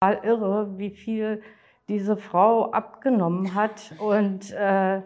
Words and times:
irre, 0.00 0.78
wie 0.78 0.90
viel 0.90 1.42
diese 1.88 2.16
Frau 2.16 2.70
abgenommen 2.70 3.54
hat 3.54 3.94
und 3.98 4.52
äh, 4.52 5.02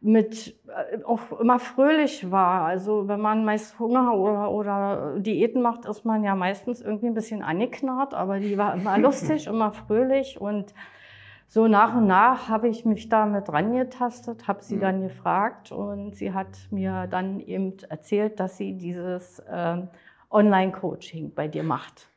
mit 0.00 0.56
äh, 0.68 1.02
auch 1.04 1.38
immer 1.38 1.58
fröhlich 1.58 2.30
war. 2.30 2.62
Also 2.62 3.08
wenn 3.08 3.20
man 3.20 3.44
meist 3.44 3.78
Hunger 3.78 4.14
oder, 4.14 4.50
oder 4.50 5.18
Diäten 5.18 5.60
macht, 5.60 5.84
ist 5.84 6.04
man 6.04 6.24
ja 6.24 6.34
meistens 6.34 6.80
irgendwie 6.80 7.08
ein 7.08 7.14
bisschen 7.14 7.42
angeknarrt, 7.42 8.14
aber 8.14 8.38
die 8.38 8.56
war 8.56 8.74
immer 8.74 8.96
lustig, 8.98 9.46
immer 9.46 9.72
fröhlich 9.72 10.40
und 10.40 10.74
so 11.46 11.68
nach 11.68 11.94
und 11.94 12.06
nach 12.06 12.48
habe 12.48 12.68
ich 12.68 12.86
mich 12.86 13.10
da 13.10 13.26
mit 13.26 13.50
rangetastet, 13.50 14.48
habe 14.48 14.62
sie 14.62 14.76
mhm. 14.76 14.80
dann 14.80 15.02
gefragt 15.02 15.70
und 15.70 16.16
sie 16.16 16.32
hat 16.32 16.56
mir 16.70 17.06
dann 17.10 17.40
eben 17.40 17.74
erzählt, 17.90 18.40
dass 18.40 18.56
sie 18.56 18.72
dieses 18.78 19.40
äh, 19.40 19.82
Online-Coaching 20.30 21.34
bei 21.34 21.48
dir 21.48 21.62
macht. 21.62 22.11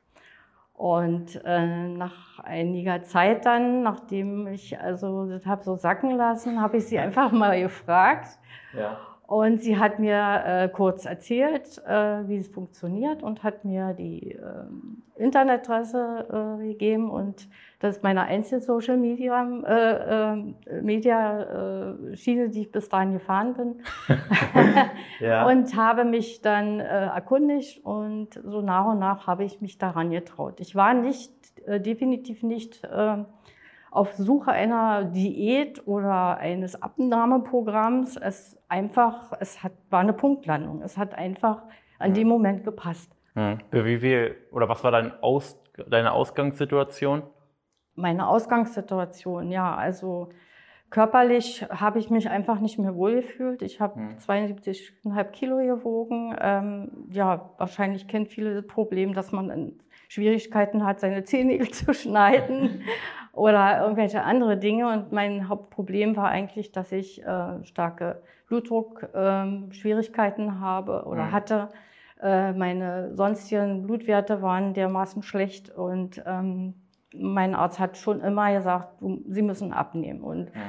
Und 0.77 1.41
äh, 1.45 1.87
nach 1.87 2.39
einiger 2.39 3.03
Zeit 3.03 3.45
dann, 3.45 3.81
nachdem 3.81 4.47
ich 4.47 4.77
also 4.77 5.25
das 5.25 5.45
habe 5.45 5.63
so 5.63 5.75
sacken 5.75 6.11
lassen, 6.11 6.61
habe 6.61 6.77
ich 6.77 6.87
sie 6.87 6.99
einfach 6.99 7.31
mal 7.31 7.59
gefragt. 7.59 8.37
Ja. 8.73 8.97
Und 9.27 9.61
sie 9.61 9.77
hat 9.79 9.97
mir 9.97 10.43
äh, 10.45 10.69
kurz 10.69 11.05
erzählt, 11.05 11.81
äh, 11.87 12.27
wie 12.27 12.37
es 12.37 12.47
funktioniert 12.47 13.23
und 13.23 13.41
hat 13.41 13.65
mir 13.65 13.93
die 13.93 14.33
äh, 14.33 14.39
Internetadresse 15.15 16.59
äh, 16.61 16.67
gegeben 16.67 17.09
und 17.09 17.47
das 17.79 17.97
ist 17.97 18.03
meine 18.03 18.23
einzige 18.23 18.61
Social 18.61 18.97
Media, 18.97 19.43
äh, 19.65 20.33
äh, 20.33 20.81
Media 20.81 21.95
Schiene, 22.13 22.49
die 22.49 22.61
ich 22.61 22.71
bis 22.71 22.87
dahin 22.89 23.13
gefahren 23.13 23.53
bin. 23.55 23.75
ja. 25.19 25.45
Und 25.47 25.75
habe 25.75 26.05
mich 26.05 26.41
dann 26.41 26.79
erkundigt 26.79 27.85
und 27.85 28.39
so 28.43 28.61
nach 28.61 28.85
und 28.85 28.99
nach 28.99 29.27
habe 29.27 29.43
ich 29.43 29.61
mich 29.61 29.77
daran 29.77 30.09
getraut. 30.09 30.59
Ich 30.59 30.75
war 30.75 30.93
nicht, 30.93 31.31
definitiv 31.67 32.43
nicht 32.43 32.81
auf 33.95 34.13
Suche 34.13 34.51
einer 34.51 35.05
Diät 35.05 35.87
oder 35.87 36.37
eines 36.37 36.81
Abnahmeprogramms. 36.81 38.17
Es 38.17 38.57
einfach, 38.67 39.31
es 39.39 39.63
hat, 39.63 39.71
war 39.89 40.01
eine 40.01 40.13
Punktlandung. 40.13 40.81
Es 40.81 40.97
hat 40.97 41.15
einfach 41.15 41.63
an 41.97 42.13
dem 42.13 42.27
Moment 42.27 42.63
gepasst. 42.63 43.15
Hm. 43.33 43.59
Wie 43.71 43.97
viel 43.97 44.35
oder 44.51 44.67
was 44.67 44.83
war 44.83 44.91
dein 44.91 45.11
Aus, 45.21 45.57
deine 45.87 46.11
Ausgangssituation? 46.11 47.23
Meine 47.95 48.27
Ausgangssituation, 48.27 49.49
ja, 49.51 49.73
also 49.73 50.29
körperlich 50.89 51.65
habe 51.69 51.99
ich 51.99 52.09
mich 52.09 52.29
einfach 52.29 52.59
nicht 52.59 52.77
mehr 52.77 52.95
wohlgefühlt. 52.95 53.61
Ich 53.61 53.79
habe 53.79 53.95
hm. 53.95 54.17
72,5 54.17 55.23
Kilo 55.31 55.57
gewogen. 55.57 56.35
Ähm, 56.39 57.07
ja, 57.11 57.51
wahrscheinlich 57.57 58.07
kennt 58.07 58.27
viele 58.27 58.55
das 58.55 58.67
Problem, 58.67 59.13
dass 59.13 59.31
man 59.31 59.79
Schwierigkeiten 60.07 60.85
hat, 60.85 60.99
seine 60.99 61.23
Zehennägel 61.23 61.69
zu 61.71 61.93
schneiden 61.93 62.81
oder 63.31 63.81
irgendwelche 63.81 64.23
andere 64.23 64.57
Dinge. 64.57 64.91
Und 64.91 65.11
mein 65.11 65.49
Hauptproblem 65.49 66.15
war 66.15 66.29
eigentlich, 66.29 66.71
dass 66.71 66.91
ich 66.91 67.23
äh, 67.23 67.63
starke 67.63 68.21
Blutdruckschwierigkeiten 68.47 70.45
ähm, 70.47 70.59
habe 70.59 71.05
oder 71.05 71.25
mhm. 71.25 71.31
hatte. 71.31 71.69
Äh, 72.21 72.53
meine 72.53 73.15
sonstigen 73.15 73.83
Blutwerte 73.83 74.41
waren 74.41 74.73
dermaßen 74.73 75.21
schlecht 75.23 75.69
und 75.69 76.23
ähm, 76.25 76.75
mein 77.17 77.55
Arzt 77.55 77.79
hat 77.79 77.97
schon 77.97 78.21
immer 78.21 78.53
gesagt, 78.53 79.01
Sie 79.27 79.41
müssen 79.41 79.73
abnehmen. 79.73 80.21
Und 80.21 80.53
mhm. 80.53 80.61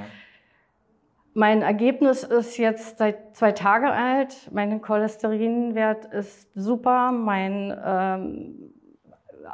mein 1.34 1.62
Ergebnis 1.62 2.24
ist 2.24 2.56
jetzt 2.56 2.98
seit 2.98 3.36
zwei 3.36 3.52
Tagen 3.52 3.86
alt. 3.86 4.50
Mein 4.52 4.80
Cholesterinwert 4.80 6.06
ist 6.06 6.48
super. 6.54 7.12
Mein 7.12 7.76
ähm, 7.84 8.72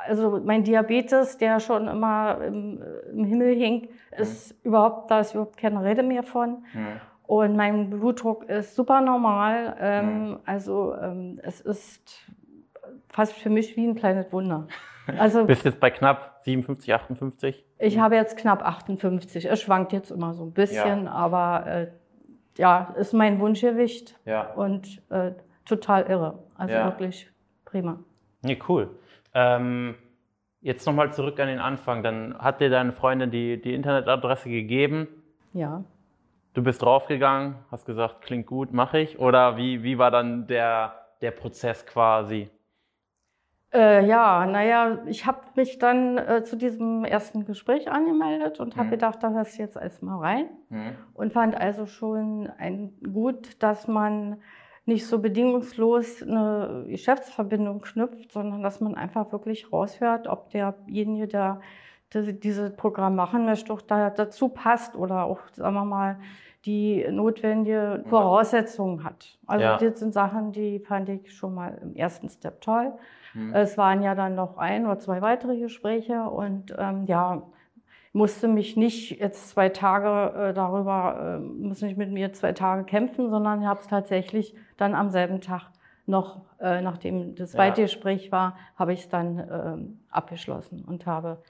also 0.07 0.41
mein 0.45 0.65
Diabetes, 0.65 1.39
der 1.39 1.61
schon 1.61 1.89
immer 1.89 2.39
im, 2.45 2.83
im 3.13 3.25
Himmel 3.25 3.55
hing, 3.55 3.89
ist 4.17 4.53
mhm. 4.65 4.69
überhaupt, 4.69 5.11
da 5.11 5.21
ist 5.21 5.35
überhaupt 5.35 5.57
keine 5.57 5.83
Rede 5.83 6.03
mehr 6.03 6.23
von. 6.23 6.65
Mhm. 6.73 7.01
Und 7.25 7.57
mein 7.57 7.91
Blutdruck 7.91 8.49
ist 8.49 8.75
super 8.75 9.01
normal. 9.01 9.77
Ähm, 9.81 10.29
mhm. 10.29 10.39
Also 10.45 10.95
ähm, 11.01 11.41
es 11.43 11.61
ist 11.61 12.27
fast 13.09 13.33
für 13.35 13.51
mich 13.51 13.77
wie 13.77 13.87
ein 13.87 13.95
kleines 13.95 14.33
Wunder. 14.33 14.67
Also, 15.19 15.45
Bist 15.47 15.65
jetzt 15.65 15.81
bei 15.81 15.91
knapp 15.91 16.41
57, 16.45 16.93
58? 16.93 17.65
Ich 17.79 17.99
habe 17.99 18.17
jetzt 18.17 18.37
knapp 18.37 18.63
58. 18.63 19.47
Es 19.47 19.61
schwankt 19.61 19.93
jetzt 19.93 20.11
immer 20.11 20.35
so 20.35 20.45
ein 20.45 20.53
bisschen, 20.53 21.05
ja. 21.05 21.11
aber 21.11 21.67
äh, 21.67 21.87
ja, 22.59 22.95
ist 22.99 23.13
mein 23.13 23.41
Wunschgewicht 23.41 24.19
ja. 24.25 24.53
und 24.53 25.03
äh, 25.11 25.33
total 25.65 26.05
irre. 26.05 26.39
Also 26.57 26.75
ja. 26.75 26.85
wirklich 26.85 27.31
prima. 27.65 27.99
Nee, 28.43 28.59
cool. 28.69 28.91
Ähm, 29.35 29.95
jetzt 30.61 30.87
nochmal 30.87 31.13
zurück 31.13 31.39
an 31.41 31.49
den 31.49 31.59
Anfang. 31.59 32.03
Dann 32.03 32.37
hat 32.39 32.61
dir 32.61 32.71
deine 32.71 32.93
Freundin 32.93 33.31
die, 33.31 33.61
die 33.61 33.75
Internetadresse 33.75 34.49
gegeben. 34.49 35.09
Ja. 35.53 35.85
Du 36.55 36.63
bist 36.63 36.83
draufgegangen, 36.83 37.57
hast 37.71 37.87
gesagt, 37.87 38.23
klingt 38.23 38.47
gut, 38.47 38.73
mache 38.73 38.99
ich. 38.99 39.19
Oder 39.19 39.57
wie, 39.57 39.83
wie 39.83 39.99
war 39.99 40.11
dann 40.11 40.47
der, 40.47 40.95
der 41.21 41.31
Prozess 41.31 41.87
quasi? 41.87 42.51
Äh, 43.73 44.05
ja, 44.07 44.45
naja, 44.45 44.99
ich 45.07 45.25
habe 45.25 45.41
mich 45.55 45.79
dann 45.79 46.19
äh, 46.19 46.45
zu 46.45 46.57
diesem 46.57 47.07
ersten 47.07 47.47
Gespräch 47.47 47.91
angemeldet 47.91 48.61
und 48.61 48.77
habe 48.77 48.89
mhm. 48.89 48.91
gedacht, 48.91 49.23
da 49.23 49.31
hörst 49.31 49.57
du 49.57 49.63
jetzt 49.63 49.77
erstmal 49.77 50.19
rein. 50.19 50.51
Mhm. 50.69 50.93
Und 51.15 51.33
fand 51.33 51.59
also 51.59 51.87
schon 51.87 52.51
ein, 52.59 52.93
gut, 53.13 53.63
dass 53.63 53.89
man 53.89 54.43
nicht 54.85 55.07
so 55.07 55.19
bedingungslos 55.21 56.23
eine 56.23 56.85
Geschäftsverbindung 56.89 57.81
knüpft, 57.81 58.33
sondern 58.33 58.63
dass 58.63 58.81
man 58.81 58.95
einfach 58.95 59.31
wirklich 59.33 59.73
raushört, 59.73 60.27
ob 60.27 60.51
derjenige, 60.51 61.29
der 61.29 61.61
dieses 62.15 62.77
Programm 62.77 63.17
machen 63.17 63.47
möchte, 63.47 63.73
auch 63.73 63.81
da 63.81 64.11
dazu 64.11 64.49
passt 64.49 64.97
oder 64.97 65.25
auch, 65.25 65.41
sagen 65.53 65.75
wir 65.75 65.85
mal, 65.85 66.19
die 66.65 67.05
notwendige 67.11 68.05
Voraussetzungen 68.07 69.03
hat. 69.03 69.39
Also 69.47 69.65
ja. 69.65 69.77
das 69.79 69.99
sind 69.99 70.13
Sachen, 70.13 70.53
die 70.53 70.79
fand 70.79 71.09
ich 71.09 71.35
schon 71.35 71.55
mal 71.55 71.79
im 71.83 71.97
ersten 71.97 72.29
Step 72.29 72.61
toll. 72.61 72.93
Mhm. 73.35 73.55
Es 73.55 73.77
waren 73.79 74.03
ja 74.03 74.15
dann 74.15 74.35
noch 74.35 74.59
ein 74.59 74.87
oder 74.87 74.99
zwei 74.99 75.23
weitere 75.23 75.59
Gespräche 75.59 76.23
und 76.23 76.75
ähm, 76.79 77.07
ja, 77.07 77.43
musste 78.13 78.49
mich 78.49 78.77
nicht 78.77 79.19
jetzt 79.21 79.51
zwei 79.51 79.69
Tage 79.69 80.49
äh, 80.51 80.55
darüber, 80.55 81.39
äh, 81.39 81.39
muss 81.39 81.81
nicht 81.81 81.97
mit 81.97 82.11
mir 82.11 82.33
zwei 82.33 82.53
Tage 82.53 82.85
kämpfen, 82.85 83.31
sondern 83.31 83.67
habe 83.67 83.81
es 83.81 83.87
tatsächlich 83.87 84.55
dann 84.77 84.95
am 84.95 85.09
selben 85.11 85.41
Tag 85.41 85.71
noch, 86.07 86.43
äh, 86.61 86.83
nachdem 86.83 87.35
das 87.35 87.53
zweite 87.53 87.81
ja. 87.81 87.87
Gespräch 87.87 88.31
war, 88.33 88.57
habe 88.77 88.93
ich 88.93 89.01
es 89.01 89.09
dann 89.09 89.39
äh, 89.39 90.13
abgeschlossen 90.13 90.85
und 90.85 91.07
habe 91.07 91.43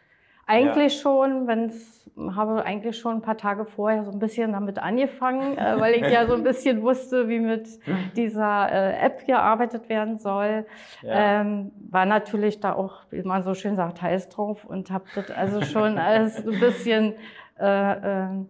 eigentlich 0.53 0.95
ja. 0.97 1.01
schon, 1.01 1.47
wenn 1.47 1.71
es, 1.71 2.11
habe 2.37 2.63
eigentlich 2.65 2.99
schon 2.99 3.17
ein 3.17 3.23
paar 3.23 3.39
Tage 3.39 3.65
vorher 3.65 4.05
so 4.05 4.11
ein 4.11 4.19
bisschen 4.19 4.53
damit 4.53 4.79
angefangen, 4.79 5.57
äh, 5.57 5.81
weil 5.81 5.95
ich 5.95 6.13
ja 6.13 6.27
so 6.27 6.35
ein 6.35 6.43
bisschen 6.43 6.83
wusste, 6.83 7.29
wie 7.29 7.41
mit 7.41 7.69
dieser 8.17 8.71
äh, 8.71 9.07
App 9.07 9.25
gearbeitet 9.27 9.89
werden 9.89 10.19
soll. 10.19 10.67
Ja. 11.01 11.41
Ähm, 11.41 11.73
war 11.91 12.05
natürlich 12.05 12.61
da 12.61 12.75
auch, 12.75 13.05
wie 13.11 13.23
man 13.23 13.43
so 13.43 13.55
schön 13.55 13.77
sagt, 13.77 14.03
heiß 14.03 14.29
drauf 14.29 14.65
und 14.65 14.91
habe 14.91 15.05
das 15.15 15.31
also 15.31 15.63
schon 15.63 15.97
alles 15.97 16.47
ein 16.47 16.61
bisschen 16.61 17.15
äh, 17.59 17.93
äh, 17.93 18.45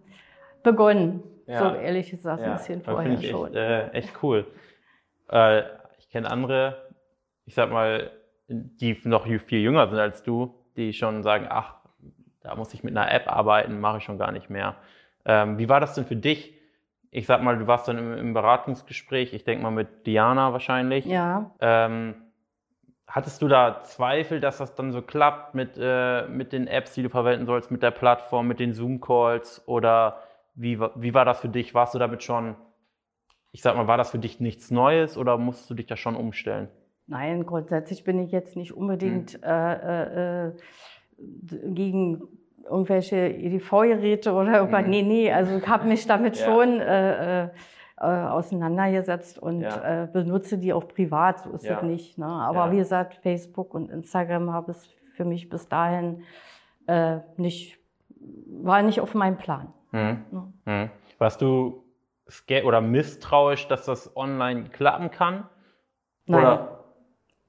begonnen. 0.61 1.23
Ja. 1.47 1.59
So 1.59 1.75
ehrlich 1.75 2.09
gesagt, 2.09 2.43
ein 2.43 2.57
bisschen 2.57 2.81
vorher 2.81 3.13
ich 3.13 3.29
schon. 3.29 3.47
Echt, 3.47 3.55
äh, 3.55 3.87
echt 3.91 4.23
cool. 4.23 4.45
Äh, 5.29 5.63
ich 5.99 6.09
kenne 6.09 6.29
andere, 6.29 6.89
ich 7.45 7.55
sag 7.55 7.71
mal, 7.71 8.11
die 8.47 8.99
noch 9.05 9.25
viel 9.25 9.59
jünger 9.59 9.87
sind 9.87 9.99
als 9.99 10.21
du, 10.23 10.53
die 10.75 10.91
schon 10.93 11.23
sagen, 11.23 11.47
ach, 11.49 11.82
da 12.43 12.55
muss 12.55 12.73
ich 12.73 12.83
mit 12.83 12.95
einer 12.95 13.11
App 13.11 13.27
arbeiten, 13.27 13.79
mache 13.79 13.97
ich 13.97 14.03
schon 14.03 14.17
gar 14.17 14.31
nicht 14.31 14.49
mehr. 14.49 14.75
Ähm, 15.25 15.57
wie 15.57 15.69
war 15.69 15.79
das 15.79 15.95
denn 15.95 16.05
für 16.05 16.15
dich? 16.15 16.53
Ich 17.09 17.25
sag 17.25 17.41
mal, 17.41 17.57
du 17.57 17.67
warst 17.67 17.87
dann 17.87 17.97
im, 17.97 18.17
im 18.17 18.33
Beratungsgespräch, 18.33 19.33
ich 19.33 19.43
denke 19.43 19.63
mal 19.63 19.71
mit 19.71 20.05
Diana 20.05 20.51
wahrscheinlich. 20.51 21.05
Ja. 21.05 21.51
Ähm, 21.59 22.15
hattest 23.07 23.41
du 23.41 23.47
da 23.47 23.83
Zweifel, 23.83 24.39
dass 24.39 24.57
das 24.57 24.75
dann 24.75 24.91
so 24.91 25.01
klappt 25.01 25.55
mit, 25.55 25.77
äh, 25.79 26.27
mit 26.27 26.51
den 26.51 26.67
Apps, 26.67 26.93
die 26.93 27.03
du 27.03 27.09
verwenden 27.09 27.45
sollst, 27.45 27.71
mit 27.71 27.83
der 27.83 27.91
Plattform, 27.91 28.47
mit 28.47 28.59
den 28.59 28.73
Zoom-Calls? 28.73 29.63
Oder 29.67 30.23
wie, 30.55 30.79
wie 30.79 31.13
war 31.13 31.23
das 31.23 31.39
für 31.39 31.49
dich? 31.49 31.73
Warst 31.73 31.93
du 31.93 31.99
damit 31.99 32.23
schon, 32.23 32.55
ich 33.51 33.61
sag 33.61 33.75
mal, 33.75 33.87
war 33.87 33.97
das 33.97 34.11
für 34.11 34.19
dich 34.19 34.39
nichts 34.39 34.71
Neues 34.71 35.17
oder 35.17 35.37
musstest 35.37 35.69
du 35.69 35.75
dich 35.75 35.85
da 35.85 35.95
schon 35.95 36.15
umstellen? 36.15 36.67
Nein, 37.05 37.45
grundsätzlich 37.45 38.03
bin 38.03 38.19
ich 38.19 38.31
jetzt 38.31 38.55
nicht 38.55 38.73
unbedingt 38.73 39.33
hm. 39.33 39.43
äh, 39.43 39.73
äh, 39.73 40.47
äh 40.47 40.53
gegen 41.17 42.21
irgendwelche 42.63 43.17
EDV-Geräte 43.17 44.33
oder 44.33 44.53
irgendwas. 44.59 44.83
Mhm. 44.83 44.89
Nee, 44.89 45.01
nee, 45.03 45.31
also 45.31 45.57
ich 45.57 45.67
habe 45.67 45.87
mich 45.87 46.05
damit 46.07 46.37
ja. 46.39 46.45
schon 46.45 46.79
äh, 46.79 47.43
äh, 47.43 47.49
äh, 47.97 48.05
auseinandergesetzt 48.05 49.37
und 49.39 49.61
ja. 49.61 50.03
äh, 50.03 50.07
benutze 50.07 50.57
die 50.57 50.73
auch 50.73 50.87
privat, 50.87 51.43
so 51.43 51.51
ist 51.51 51.65
ja. 51.65 51.77
es 51.77 51.83
nicht. 51.83 52.17
Ne? 52.17 52.25
Aber 52.25 52.71
wie 52.71 52.77
gesagt, 52.77 53.15
Facebook 53.15 53.73
und 53.73 53.89
Instagram 53.89 54.51
habe 54.51 54.71
es 54.71 54.89
für 55.13 55.25
mich 55.25 55.49
bis 55.49 55.67
dahin 55.67 56.23
äh, 56.87 57.19
nicht, 57.37 57.77
war 58.47 58.81
nicht 58.81 58.99
auf 58.99 59.13
meinem 59.13 59.37
Plan. 59.37 59.73
Mhm. 59.91 60.53
Mhm. 60.65 60.89
Warst 61.17 61.41
du 61.41 61.83
oder 62.65 62.81
misstrauisch, 62.81 63.67
dass 63.67 63.85
das 63.85 64.15
online 64.15 64.69
klappen 64.69 65.11
kann? 65.11 65.47
Nein. 66.25 66.41
Oder? 66.41 66.79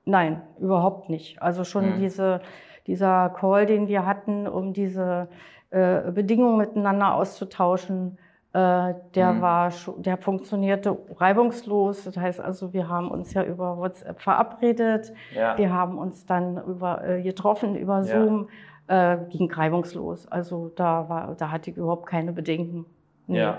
Nein, 0.05 0.43
überhaupt 0.60 1.08
nicht. 1.08 1.40
Also 1.40 1.64
schon 1.64 1.96
mhm. 1.96 2.00
diese 2.00 2.43
dieser 2.86 3.31
Call, 3.31 3.66
den 3.66 3.88
wir 3.88 4.06
hatten, 4.06 4.46
um 4.46 4.72
diese 4.72 5.28
äh, 5.70 6.10
Bedingungen 6.12 6.58
miteinander 6.58 7.14
auszutauschen, 7.14 8.19
äh, 8.52 8.94
der 9.14 9.32
mhm. 9.32 9.40
war, 9.40 9.72
der 9.96 10.16
funktionierte 10.16 10.96
reibungslos. 11.16 12.04
Das 12.04 12.16
heißt 12.16 12.40
also, 12.40 12.72
wir 12.72 12.88
haben 12.88 13.10
uns 13.10 13.34
ja 13.34 13.42
über 13.42 13.78
WhatsApp 13.78 14.20
verabredet. 14.20 15.12
Ja. 15.34 15.58
Wir 15.58 15.72
haben 15.72 15.98
uns 15.98 16.25
dann 16.26 16.62
über, 16.64 17.04
äh, 17.04 17.22
getroffen 17.22 17.75
über 17.75 18.04
Zoom. 18.04 18.48
Ja. 18.48 19.14
Äh, 19.14 19.19
ging 19.31 19.50
reibungslos. 19.50 20.28
Also 20.28 20.70
da 20.76 21.08
war, 21.08 21.34
da 21.36 21.50
hatte 21.50 21.70
ich 21.70 21.76
überhaupt 21.78 22.06
keine 22.06 22.32
Bedenken. 22.32 22.84
Nee. 23.26 23.38
Ja. 23.38 23.58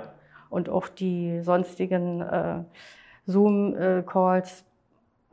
Und 0.50 0.70
auch 0.70 0.88
die 0.88 1.42
sonstigen 1.42 2.22
äh, 2.22 2.64
Zoom-Calls 3.26 4.64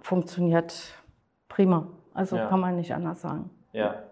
funktioniert 0.00 0.94
prima. 1.48 1.86
Also 2.14 2.36
ja. 2.36 2.46
kann 2.46 2.60
man 2.60 2.76
nicht 2.76 2.94
anders 2.94 3.20
sagen. 3.20 3.50
Ja. 3.72 4.02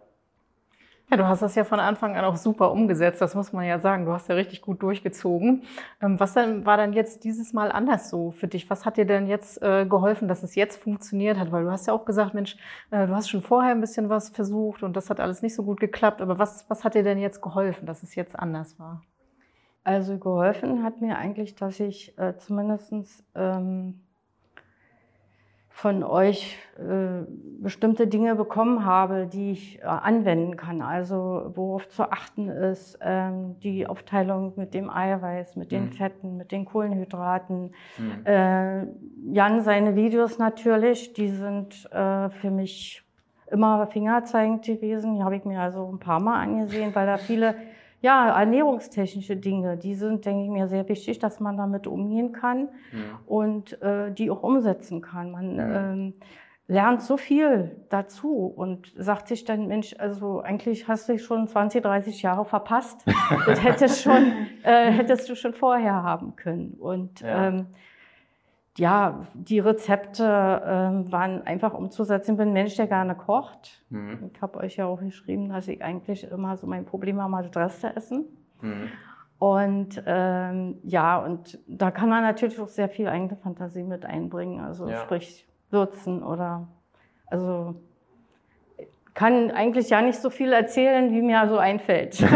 Ja, 1.10 1.16
du 1.16 1.26
hast 1.26 1.42
das 1.42 1.56
ja 1.56 1.64
von 1.64 1.80
Anfang 1.80 2.14
an 2.16 2.24
auch 2.24 2.36
super 2.36 2.70
umgesetzt, 2.70 3.20
das 3.20 3.34
muss 3.34 3.52
man 3.52 3.64
ja 3.64 3.80
sagen. 3.80 4.04
Du 4.04 4.12
hast 4.12 4.28
ja 4.28 4.36
richtig 4.36 4.62
gut 4.62 4.80
durchgezogen. 4.80 5.64
Ähm, 6.00 6.20
was 6.20 6.34
denn, 6.34 6.64
war 6.64 6.76
dann 6.76 6.92
jetzt 6.92 7.24
dieses 7.24 7.52
Mal 7.52 7.72
anders 7.72 8.10
so 8.10 8.30
für 8.30 8.46
dich? 8.46 8.70
Was 8.70 8.84
hat 8.86 8.96
dir 8.96 9.06
denn 9.06 9.26
jetzt 9.26 9.60
äh, 9.60 9.86
geholfen, 9.86 10.28
dass 10.28 10.44
es 10.44 10.54
jetzt 10.54 10.80
funktioniert 10.80 11.36
hat? 11.36 11.50
Weil 11.50 11.64
du 11.64 11.70
hast 11.72 11.88
ja 11.88 11.94
auch 11.94 12.04
gesagt, 12.04 12.34
Mensch, 12.34 12.56
äh, 12.92 13.08
du 13.08 13.14
hast 13.16 13.28
schon 13.28 13.42
vorher 13.42 13.72
ein 13.72 13.80
bisschen 13.80 14.08
was 14.08 14.28
versucht 14.28 14.84
und 14.84 14.94
das 14.94 15.10
hat 15.10 15.18
alles 15.18 15.42
nicht 15.42 15.56
so 15.56 15.64
gut 15.64 15.80
geklappt. 15.80 16.22
Aber 16.22 16.38
was, 16.38 16.70
was 16.70 16.84
hat 16.84 16.94
dir 16.94 17.02
denn 17.02 17.18
jetzt 17.18 17.42
geholfen, 17.42 17.86
dass 17.86 18.04
es 18.04 18.14
jetzt 18.14 18.38
anders 18.38 18.78
war? 18.78 19.02
Also 19.82 20.16
geholfen 20.16 20.84
hat 20.84 21.00
mir 21.00 21.18
eigentlich, 21.18 21.56
dass 21.56 21.80
ich 21.80 22.16
äh, 22.18 22.36
zumindest 22.36 23.24
ähm, 23.34 24.00
von 25.80 26.04
euch 26.04 26.58
äh, 26.78 27.24
bestimmte 27.62 28.06
Dinge 28.06 28.34
bekommen 28.34 28.84
habe, 28.84 29.26
die 29.26 29.52
ich 29.52 29.78
äh, 29.78 29.84
anwenden 29.84 30.58
kann. 30.58 30.82
Also 30.82 31.52
worauf 31.54 31.88
zu 31.88 32.12
achten 32.12 32.50
ist, 32.50 32.98
ähm, 33.00 33.58
die 33.60 33.86
Aufteilung 33.86 34.52
mit 34.56 34.74
dem 34.74 34.90
Eiweiß, 34.90 35.56
mit 35.56 35.72
den 35.72 35.84
mhm. 35.84 35.92
Fetten, 35.92 36.36
mit 36.36 36.52
den 36.52 36.66
Kohlenhydraten. 36.66 37.72
Mhm. 37.96 38.26
Äh, 38.26 38.86
Jan, 39.32 39.62
seine 39.62 39.96
Videos 39.96 40.38
natürlich, 40.38 41.14
die 41.14 41.30
sind 41.30 41.90
äh, 41.92 42.28
für 42.28 42.50
mich 42.50 43.02
immer 43.50 43.86
fingerzeigend 43.86 44.66
gewesen. 44.66 45.16
Die 45.16 45.22
habe 45.22 45.36
ich 45.36 45.46
mir 45.46 45.60
also 45.60 45.90
ein 45.90 45.98
paar 45.98 46.20
Mal 46.20 46.42
angesehen, 46.42 46.94
weil 46.94 47.06
da 47.06 47.16
viele 47.16 47.54
ja, 48.00 48.38
ernährungstechnische 48.38 49.36
Dinge, 49.36 49.76
die 49.76 49.94
sind, 49.94 50.24
denke 50.24 50.44
ich 50.44 50.50
mir, 50.50 50.68
sehr 50.68 50.88
wichtig, 50.88 51.18
dass 51.18 51.38
man 51.38 51.56
damit 51.56 51.86
umgehen 51.86 52.32
kann 52.32 52.68
ja. 52.92 53.20
und 53.26 53.80
äh, 53.82 54.10
die 54.12 54.30
auch 54.30 54.42
umsetzen 54.42 55.02
kann. 55.02 55.30
Man 55.30 55.56
ja. 55.56 55.92
ähm, 55.92 56.14
lernt 56.66 57.02
so 57.02 57.16
viel 57.16 57.76
dazu 57.90 58.46
und 58.46 58.92
sagt 58.96 59.28
sich 59.28 59.44
dann, 59.44 59.66
Mensch, 59.66 59.94
also 59.98 60.40
eigentlich 60.40 60.88
hast 60.88 61.08
du 61.08 61.18
schon 61.18 61.48
20, 61.48 61.82
30 61.82 62.22
Jahre 62.22 62.44
verpasst. 62.44 63.04
das 63.46 63.62
hättest, 63.62 64.02
schon, 64.02 64.32
äh, 64.62 64.90
hättest 64.92 65.28
du 65.28 65.34
schon 65.34 65.52
vorher 65.52 66.02
haben 66.02 66.36
können. 66.36 66.74
Und 66.78 67.22
ähm, 67.24 67.66
ja, 68.78 69.26
die 69.34 69.58
Rezepte 69.58 70.24
äh, 70.24 71.12
waren 71.12 71.42
einfach 71.46 71.74
umzusetzen. 71.74 72.32
Ich 72.32 72.38
bin 72.38 72.48
ein 72.48 72.52
Mensch, 72.54 72.76
der 72.76 72.86
gerne 72.86 73.14
kocht. 73.14 73.84
Mhm. 73.90 74.30
Ich 74.32 74.40
habe 74.40 74.58
euch 74.58 74.76
ja 74.76 74.86
auch 74.86 75.00
geschrieben, 75.00 75.48
dass 75.48 75.68
ich 75.68 75.82
eigentlich 75.82 76.24
immer 76.24 76.56
so 76.56 76.66
mein 76.66 76.84
Problem 76.84 77.20
habe, 77.20 77.48
das 77.48 77.56
Reste 77.56 77.96
essen. 77.96 78.26
Mhm. 78.60 78.88
Und 79.38 80.02
ähm, 80.06 80.78
ja, 80.82 81.18
und 81.18 81.58
da 81.66 81.90
kann 81.90 82.10
man 82.10 82.22
natürlich 82.22 82.60
auch 82.60 82.68
sehr 82.68 82.88
viel 82.88 83.08
eigene 83.08 83.36
Fantasie 83.36 83.82
mit 83.82 84.04
einbringen. 84.04 84.60
Also 84.60 84.88
ja. 84.88 84.98
sprich 84.98 85.48
würzen 85.70 86.22
oder 86.22 86.68
also 87.26 87.76
kann 89.14 89.50
eigentlich 89.50 89.90
ja 89.90 90.02
nicht 90.02 90.20
so 90.20 90.30
viel 90.30 90.52
erzählen, 90.52 91.12
wie 91.12 91.22
mir 91.22 91.48
so 91.48 91.58
einfällt. 91.58 92.20
ja. 92.20 92.30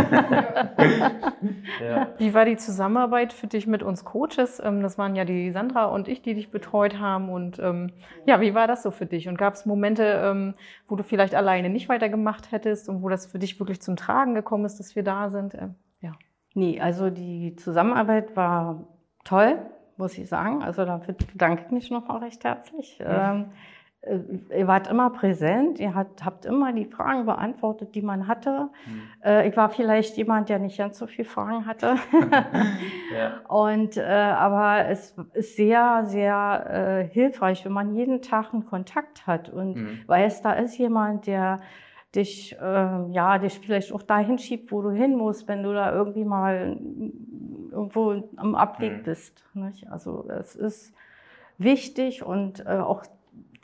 Wie 2.19 2.35
war 2.35 2.45
die 2.45 2.57
Zusammenarbeit 2.57 3.33
für 3.33 3.47
dich 3.47 3.67
mit 3.67 3.83
uns 3.83 4.05
Coaches? 4.05 4.61
Ähm, 4.63 4.83
das 4.83 4.99
waren 4.99 5.15
ja 5.15 5.25
die 5.25 5.51
Sandra 5.51 5.87
und 5.87 6.09
ich, 6.09 6.23
die 6.23 6.35
dich 6.35 6.51
betreut 6.51 6.99
haben. 6.99 7.29
Und 7.29 7.59
ähm, 7.59 7.93
ja, 8.27 8.41
wie 8.41 8.55
war 8.55 8.67
das 8.67 8.83
so 8.83 8.91
für 8.91 9.07
dich? 9.07 9.29
Und 9.29 9.39
gab 9.39 9.55
es 9.55 9.67
Momente, 9.67 10.05
ähm, 10.25 10.55
wo 10.89 10.97
du 10.97 11.05
vielleicht 11.05 11.35
alleine 11.35 11.71
nicht 11.71 11.89
weitergemacht 11.89 12.51
hättest 12.53 12.89
und 12.89 13.03
wo 13.03 13.09
das 13.09 13.27
für 13.27 13.39
dich 13.39 13.59
wirklich 13.61 13.81
zum 13.81 13.97
Tragen 13.97 14.35
gekommen 14.35 14.65
ist, 14.65 14.79
dass 14.81 14.97
wir 14.97 15.03
da 15.03 15.31
sind? 15.31 15.55
ja. 16.01 16.13
Nee, 16.55 16.81
also 16.81 17.11
die 17.11 17.57
Zusammenarbeit 17.57 18.37
war 18.37 18.87
toll, 19.25 19.59
muss 19.97 20.17
ich 20.17 20.29
sagen. 20.29 20.63
Also 20.63 20.85
dafür 20.85 21.15
bedanke 21.15 21.65
ich 21.67 21.73
mich 21.73 21.91
noch 21.91 22.09
recht 22.21 22.45
herzlich. 22.45 23.01
Mhm. 23.01 23.07
Äh, 23.07 23.45
ihr 24.57 24.67
wart 24.67 24.89
immer 24.89 25.11
präsent, 25.11 25.81
ihr 25.81 25.95
habt, 25.95 26.25
habt 26.25 26.45
immer 26.45 26.73
die 26.73 26.85
Fragen 26.85 27.25
beantwortet, 27.25 27.95
die 27.95 28.03
man 28.03 28.29
hatte. 28.29 28.69
Mhm. 28.87 29.49
ich 29.49 29.57
war 29.57 29.71
vielleicht 29.71 30.17
jemand, 30.17 30.49
der 30.49 30.59
nicht 30.59 30.77
ganz 30.77 30.99
so 30.99 31.07
viele 31.07 31.27
Fragen 31.27 31.67
hatte. 31.67 31.97
ja. 33.17 33.41
Und, 33.49 33.97
äh, 33.97 34.03
aber 34.03 34.89
es 34.89 35.17
ist 35.33 35.57
sehr, 35.57 36.03
sehr 36.05 36.67
äh, 37.09 37.13
hilfreich, 37.13 37.65
wenn 37.65 37.73
man 37.73 37.95
jeden 37.95 38.21
Tag 38.21 38.53
einen 38.53 38.67
Kontakt 38.67 39.27
hat 39.27 39.49
und 39.49 39.77
mhm. 39.77 39.99
weiß, 40.07 40.43
da 40.43 40.53
ist 40.53 40.77
jemand, 40.77 41.27
der 41.27 41.61
dich, 42.15 42.57
äh, 42.61 43.11
ja, 43.11 43.39
dich 43.39 43.59
vielleicht 43.59 43.93
auch 43.93 44.03
dahin 44.03 44.39
schiebt, 44.39 44.71
wo 44.71 44.83
du 44.83 44.91
hin 44.91 45.17
musst, 45.17 45.49
wenn 45.49 45.63
du 45.63 45.73
da 45.73 45.93
irgendwie 45.93 46.25
mal 46.25 46.79
irgendwo 47.71 48.31
am 48.37 48.55
Abweg 48.55 48.99
mhm. 48.99 49.03
bist. 49.03 49.45
Nicht? 49.55 49.91
Also 49.91 50.29
es 50.29 50.55
ist 50.55 50.95
wichtig 51.59 52.23
und 52.23 52.65
äh, 52.67 52.79
auch 52.79 53.05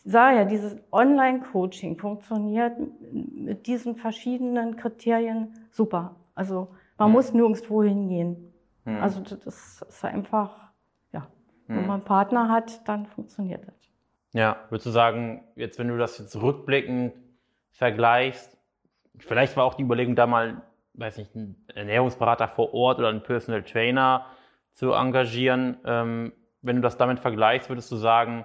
sah 0.04 0.32
ja, 0.32 0.44
dieses 0.44 0.76
Online-Coaching 0.92 1.98
funktioniert 1.98 2.76
mit 3.12 3.66
diesen 3.66 3.96
verschiedenen 3.96 4.76
Kriterien 4.76 5.54
super. 5.70 6.16
Also 6.34 6.68
man 6.98 7.08
hm. 7.08 7.12
muss 7.12 7.32
nirgendwo 7.32 7.82
hingehen. 7.82 8.52
Hm. 8.84 9.00
Also 9.00 9.20
das 9.20 9.82
ist 9.82 10.04
einfach, 10.04 10.70
ja, 11.12 11.26
hm. 11.66 11.76
wenn 11.76 11.86
man 11.86 12.00
einen 12.00 12.04
Partner 12.04 12.48
hat, 12.48 12.86
dann 12.88 13.06
funktioniert 13.06 13.66
das. 13.66 13.74
Ja, 14.32 14.56
würdest 14.68 14.86
du 14.86 14.90
sagen, 14.90 15.44
jetzt 15.56 15.78
wenn 15.78 15.88
du 15.88 15.98
das 15.98 16.18
jetzt 16.18 16.40
rückblickend 16.40 17.14
vergleichst, 17.72 18.56
vielleicht 19.18 19.56
war 19.56 19.64
auch 19.64 19.74
die 19.74 19.82
Überlegung 19.82 20.14
da 20.14 20.26
mal, 20.26 20.62
weiß 20.94 21.18
nicht, 21.18 21.34
einen 21.34 21.64
Ernährungsberater 21.74 22.48
vor 22.48 22.72
Ort 22.74 22.98
oder 22.98 23.08
einen 23.08 23.22
Personal 23.22 23.62
Trainer 23.62 24.26
zu 24.72 24.92
engagieren. 24.92 25.78
Ähm, 25.84 26.32
wenn 26.62 26.76
du 26.76 26.82
das 26.82 26.96
damit 26.96 27.18
vergleichst, 27.18 27.68
würdest 27.68 27.90
du 27.90 27.96
sagen, 27.96 28.44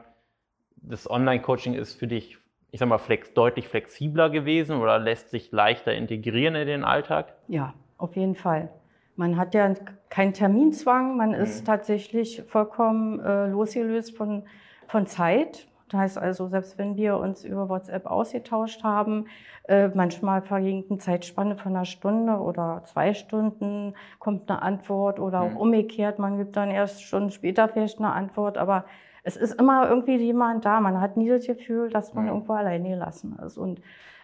das 0.90 1.10
Online-Coaching 1.10 1.74
ist 1.74 1.96
für 1.96 2.08
dich, 2.08 2.38
ich 2.72 2.80
sag 2.80 2.90
mal, 2.90 2.98
flex, 2.98 3.34
deutlich 3.34 3.68
flexibler 3.68 4.30
gewesen 4.30 4.78
oder 4.78 5.00
lässt 5.00 5.30
sich 5.30 5.52
leichter 5.52 5.94
integrieren 5.94 6.56
in 6.56 6.68
den 6.68 6.84
Alltag? 6.84 7.34
Ja, 7.48 7.74
auf 7.98 8.16
jeden 8.16 8.36
Fall. 8.36 8.70
Man 9.16 9.38
hat 9.38 9.54
ja 9.54 9.74
keinen 10.10 10.34
Terminzwang, 10.34 11.18
man 11.18 11.30
mhm. 11.30 11.36
ist 11.36 11.66
tatsächlich 11.66 12.44
vollkommen 12.48 13.20
äh, 13.20 13.48
losgelöst 13.48 14.16
von, 14.16 14.44
von 14.88 15.08
Zeit. 15.08 15.68
Das 15.90 16.00
heißt 16.00 16.18
also, 16.18 16.48
selbst 16.48 16.78
wenn 16.78 16.98
wir 16.98 17.18
uns 17.18 17.46
über 17.46 17.70
WhatsApp 17.70 18.08
ausgetauscht 18.08 18.84
haben, 18.84 19.28
äh, 19.68 19.88
manchmal 19.90 20.42
verging 20.42 20.84
eine 20.90 20.98
Zeitspanne 20.98 21.56
von 21.56 21.76
einer 21.76 21.86
Stunde 21.86 22.34
oder 22.34 22.82
zwei 22.86 23.14
Stunden, 23.14 23.94
kommt 24.20 24.50
eine 24.50 24.62
Antwort 24.62 25.20
oder 25.20 25.44
mhm. 25.46 25.56
auch 25.56 25.60
umgekehrt, 25.62 26.20
man 26.20 26.38
gibt 26.38 26.58
dann 26.58 26.72
erst 26.72 27.04
Stunden 27.04 27.32
später 27.32 27.70
vielleicht 27.70 28.00
eine 28.00 28.12
Antwort, 28.12 28.58
aber 28.58 28.86
es 29.26 29.36
ist 29.36 29.60
immer 29.60 29.90
irgendwie 29.90 30.18
jemand 30.18 30.66
da. 30.66 30.80
Man 30.80 31.02
hat 31.02 31.18
nie 31.18 31.28
das 31.28 31.48
Gefühl, 31.48 31.90
dass 31.90 32.14
man 32.14 32.26
mhm. 32.26 32.30
irgendwo 32.30 32.54
alleine 32.54 32.90
gelassen 32.90 33.38
ist. 33.44 33.58
Und 33.58 33.82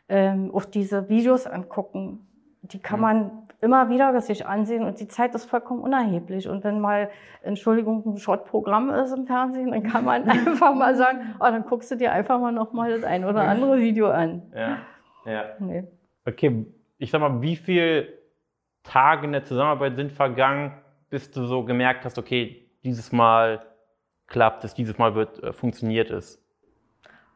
ähm, 0.08 0.52
auch 0.54 0.64
diese 0.64 1.10
Videos 1.10 1.48
angucken, 1.48 2.28
die 2.62 2.80
kann 2.80 3.00
mhm. 3.00 3.02
man 3.02 3.32
immer 3.62 3.90
wieder 3.90 4.20
sich 4.22 4.46
ansehen 4.46 4.84
und 4.84 5.00
die 5.00 5.08
Zeit 5.08 5.34
ist 5.34 5.46
vollkommen 5.46 5.82
unerheblich. 5.82 6.48
Und 6.48 6.64
wenn 6.64 6.80
mal, 6.80 7.10
Entschuldigung, 7.42 8.06
ein 8.06 8.18
Short-Programm 8.18 8.92
ist 8.92 9.12
im 9.12 9.26
Fernsehen, 9.26 9.72
dann 9.72 9.84
kann 9.84 10.06
man 10.06 10.24
einfach 10.30 10.74
mal 10.76 10.96
sagen, 10.96 11.34
oh, 11.40 11.46
dann 11.46 11.66
guckst 11.66 11.90
du 11.90 11.96
dir 11.96 12.12
einfach 12.12 12.40
mal 12.40 12.52
nochmal 12.52 12.92
das 12.92 13.04
ein 13.04 13.26
oder 13.26 13.42
andere 13.42 13.80
Video 13.80 14.10
an. 14.10 14.44
Ja, 14.56 14.78
ja. 15.26 15.44
Nee. 15.60 15.84
Okay, 16.28 16.66
ich 17.00 17.10
sag 17.10 17.22
mal, 17.22 17.42
wie 17.42 17.56
viele 17.56 18.08
Tage 18.84 19.26
in 19.26 19.32
der 19.32 19.46
Zusammenarbeit 19.46 19.96
sind 19.96 20.12
vergangen, 20.12 20.74
bis 21.10 21.32
du 21.32 21.46
so 21.46 21.64
gemerkt 21.64 22.06
hast, 22.06 22.20
okay, 22.20 22.68
dieses 22.84 23.12
Mal 23.12 23.62
klappt, 24.32 24.64
dass 24.64 24.74
dieses 24.74 24.98
Mal 24.98 25.14
wird, 25.14 25.44
äh, 25.44 25.54
funktioniert 25.54 26.10
ist? 26.10 26.42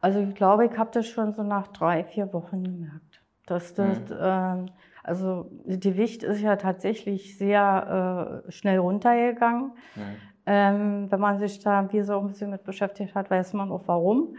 Also 0.00 0.20
ich 0.20 0.34
glaube, 0.34 0.66
ich 0.66 0.76
habe 0.76 0.90
das 0.92 1.06
schon 1.06 1.34
so 1.34 1.42
nach 1.42 1.68
drei, 1.68 2.04
vier 2.04 2.32
Wochen 2.32 2.64
gemerkt. 2.64 3.22
Dass 3.46 3.74
das, 3.74 3.98
mhm. 4.00 4.16
ähm, 4.20 4.66
also 5.04 5.50
die 5.64 5.78
Gewicht 5.78 6.24
ist 6.24 6.40
ja 6.40 6.56
tatsächlich 6.56 7.38
sehr 7.38 8.42
äh, 8.46 8.52
schnell 8.52 8.78
runtergegangen. 8.78 9.72
Mhm. 9.94 10.02
Ähm, 10.46 11.10
wenn 11.10 11.20
man 11.20 11.38
sich 11.38 11.60
da 11.60 11.92
wie 11.92 12.02
so 12.02 12.18
ein 12.18 12.28
bisschen 12.28 12.50
mit 12.50 12.64
beschäftigt 12.64 13.14
hat, 13.14 13.30
weiß 13.30 13.52
man 13.52 13.70
auch 13.70 13.82
warum. 13.86 14.36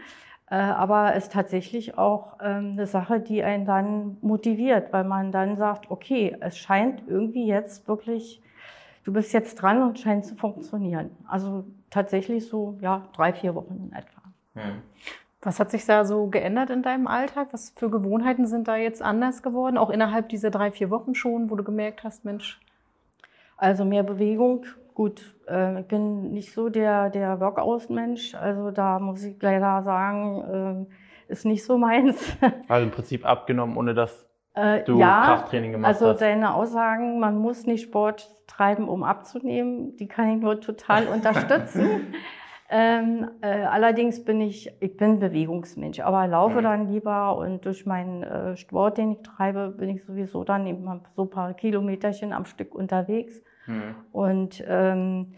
Äh, 0.50 0.56
aber 0.56 1.14
es 1.14 1.24
ist 1.24 1.32
tatsächlich 1.32 1.98
auch 1.98 2.38
ähm, 2.40 2.72
eine 2.72 2.86
Sache, 2.86 3.20
die 3.20 3.42
einen 3.42 3.66
dann 3.66 4.16
motiviert, 4.22 4.92
weil 4.92 5.04
man 5.04 5.30
dann 5.30 5.56
sagt, 5.56 5.90
okay, 5.90 6.36
es 6.40 6.56
scheint 6.58 7.02
irgendwie 7.06 7.46
jetzt 7.46 7.86
wirklich 7.86 8.42
du 9.08 9.14
bist 9.14 9.32
jetzt 9.32 9.54
dran 9.54 9.82
und 9.82 9.98
scheint 9.98 10.26
zu 10.26 10.36
funktionieren. 10.36 11.10
Also 11.26 11.64
tatsächlich 11.88 12.46
so, 12.46 12.76
ja, 12.82 13.08
drei, 13.16 13.32
vier 13.32 13.54
Wochen 13.54 13.88
in 13.90 13.92
etwa. 13.96 14.20
Hm. 14.54 14.82
Was 15.40 15.58
hat 15.58 15.70
sich 15.70 15.86
da 15.86 16.04
so 16.04 16.26
geändert 16.26 16.68
in 16.68 16.82
deinem 16.82 17.06
Alltag? 17.06 17.48
Was 17.52 17.70
für 17.70 17.88
Gewohnheiten 17.88 18.46
sind 18.46 18.68
da 18.68 18.76
jetzt 18.76 19.00
anders 19.00 19.42
geworden? 19.42 19.78
Auch 19.78 19.88
innerhalb 19.88 20.28
dieser 20.28 20.50
drei, 20.50 20.70
vier 20.70 20.90
Wochen 20.90 21.14
schon, 21.14 21.48
wo 21.48 21.56
du 21.56 21.64
gemerkt 21.64 22.04
hast, 22.04 22.26
Mensch. 22.26 22.60
Also 23.56 23.86
mehr 23.86 24.02
Bewegung. 24.02 24.66
Gut, 24.92 25.34
äh, 25.48 25.80
ich 25.80 25.86
bin 25.86 26.32
nicht 26.32 26.52
so 26.52 26.68
der, 26.68 27.08
der 27.08 27.40
Workout-Mensch. 27.40 28.34
Also 28.34 28.72
da 28.72 28.98
muss 28.98 29.22
ich 29.22 29.40
leider 29.40 29.84
sagen, 29.84 30.86
äh, 31.28 31.32
ist 31.32 31.46
nicht 31.46 31.64
so 31.64 31.78
meins. 31.78 32.36
Also 32.68 32.84
im 32.84 32.90
Prinzip 32.90 33.24
abgenommen, 33.24 33.78
ohne 33.78 33.94
dass 33.94 34.27
äh, 34.58 34.84
du 34.84 34.98
ja, 34.98 35.22
Krafttraining 35.24 35.72
gemacht 35.72 35.88
also 35.88 36.06
hast. 36.06 36.12
Also 36.14 36.24
deine 36.24 36.54
Aussagen, 36.54 37.20
man 37.20 37.38
muss 37.38 37.66
nicht 37.66 37.82
Sport 37.82 38.28
treiben, 38.46 38.88
um 38.88 39.04
abzunehmen, 39.04 39.96
die 39.96 40.08
kann 40.08 40.36
ich 40.36 40.42
nur 40.42 40.60
total 40.60 41.06
unterstützen. 41.14 42.14
Ähm, 42.70 43.30
äh, 43.40 43.62
allerdings 43.62 44.24
bin 44.24 44.42
ich, 44.42 44.70
ich 44.80 44.96
bin 44.98 45.20
Bewegungsmensch, 45.20 46.00
aber 46.00 46.26
laufe 46.26 46.58
mhm. 46.58 46.64
dann 46.64 46.92
lieber 46.92 47.38
und 47.38 47.64
durch 47.64 47.86
meinen 47.86 48.22
äh, 48.22 48.56
Sport, 48.58 48.98
den 48.98 49.12
ich 49.12 49.22
treibe, 49.22 49.70
bin 49.70 49.88
ich 49.88 50.04
sowieso 50.04 50.44
dann 50.44 50.66
eben 50.66 50.84
so 51.16 51.22
ein 51.22 51.30
paar 51.30 51.54
Kilometerchen 51.54 52.32
am 52.34 52.44
Stück 52.44 52.74
unterwegs. 52.74 53.42
Mhm. 53.66 53.94
Und 54.12 54.64
ähm, 54.66 55.34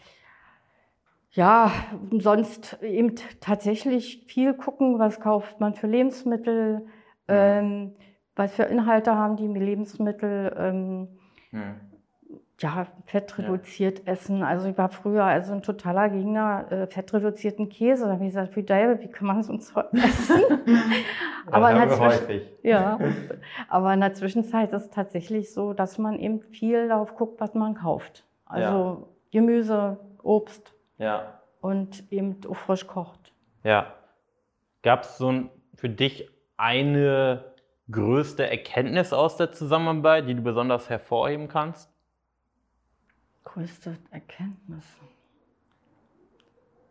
ja, 1.32 1.70
sonst 2.18 2.82
eben 2.82 3.14
tatsächlich 3.40 4.24
viel 4.26 4.54
gucken, 4.54 4.98
was 4.98 5.20
kauft 5.20 5.60
man 5.60 5.74
für 5.74 5.86
Lebensmittel, 5.86 6.80
mhm. 6.80 6.84
ähm, 7.28 7.92
was 8.40 8.52
für 8.52 8.64
Inhalte 8.64 9.14
haben 9.14 9.36
die 9.36 9.46
Lebensmittel. 9.46 10.54
Ähm, 10.58 11.08
mhm 11.52 11.90
ja, 12.60 12.86
fettreduziert 13.04 14.00
ja. 14.00 14.12
essen. 14.12 14.42
Also 14.42 14.68
ich 14.68 14.76
war 14.76 14.90
früher 14.90 15.24
also 15.24 15.52
ein 15.54 15.62
totaler 15.62 16.10
Gegner 16.10 16.70
äh, 16.70 16.86
fettreduzierten 16.86 17.68
Käse. 17.68 18.04
Da 18.04 18.12
habe 18.12 18.24
ich 18.24 18.30
gesagt, 18.30 18.54
wie 18.56 18.62
geil, 18.62 19.00
wie 19.00 19.08
kann 19.08 19.26
man 19.26 19.42
so 19.42 19.52
ein 19.52 19.60
Zeug 19.60 19.86
essen? 19.92 20.40
aber, 21.50 21.70
ja, 21.72 21.82
in 21.82 21.88
der 21.88 22.40
ja, 22.62 22.98
aber 23.68 23.94
in 23.94 24.00
der 24.00 24.12
Zwischenzeit 24.12 24.72
ist 24.72 24.82
es 24.82 24.90
tatsächlich 24.90 25.52
so, 25.52 25.72
dass 25.72 25.98
man 25.98 26.18
eben 26.18 26.40
viel 26.40 26.88
darauf 26.88 27.14
guckt, 27.14 27.40
was 27.40 27.54
man 27.54 27.74
kauft. 27.74 28.26
Also 28.44 28.66
ja. 28.66 29.06
Gemüse, 29.32 29.98
Obst 30.22 30.74
ja. 30.98 31.40
und 31.60 32.12
eben 32.12 32.36
auch 32.48 32.56
frisch 32.56 32.86
kocht. 32.86 33.32
Ja. 33.64 33.94
Gab 34.82 35.02
es 35.02 35.18
so 35.18 35.30
ein, 35.30 35.50
für 35.74 35.88
dich 35.88 36.28
eine 36.56 37.49
größte 37.90 38.48
Erkenntnis 38.48 39.12
aus 39.12 39.36
der 39.36 39.52
Zusammenarbeit, 39.52 40.28
die 40.28 40.34
du 40.34 40.42
besonders 40.42 40.88
hervorheben 40.88 41.48
kannst? 41.48 41.90
Größte 43.44 43.96
Erkenntnis. 44.10 44.84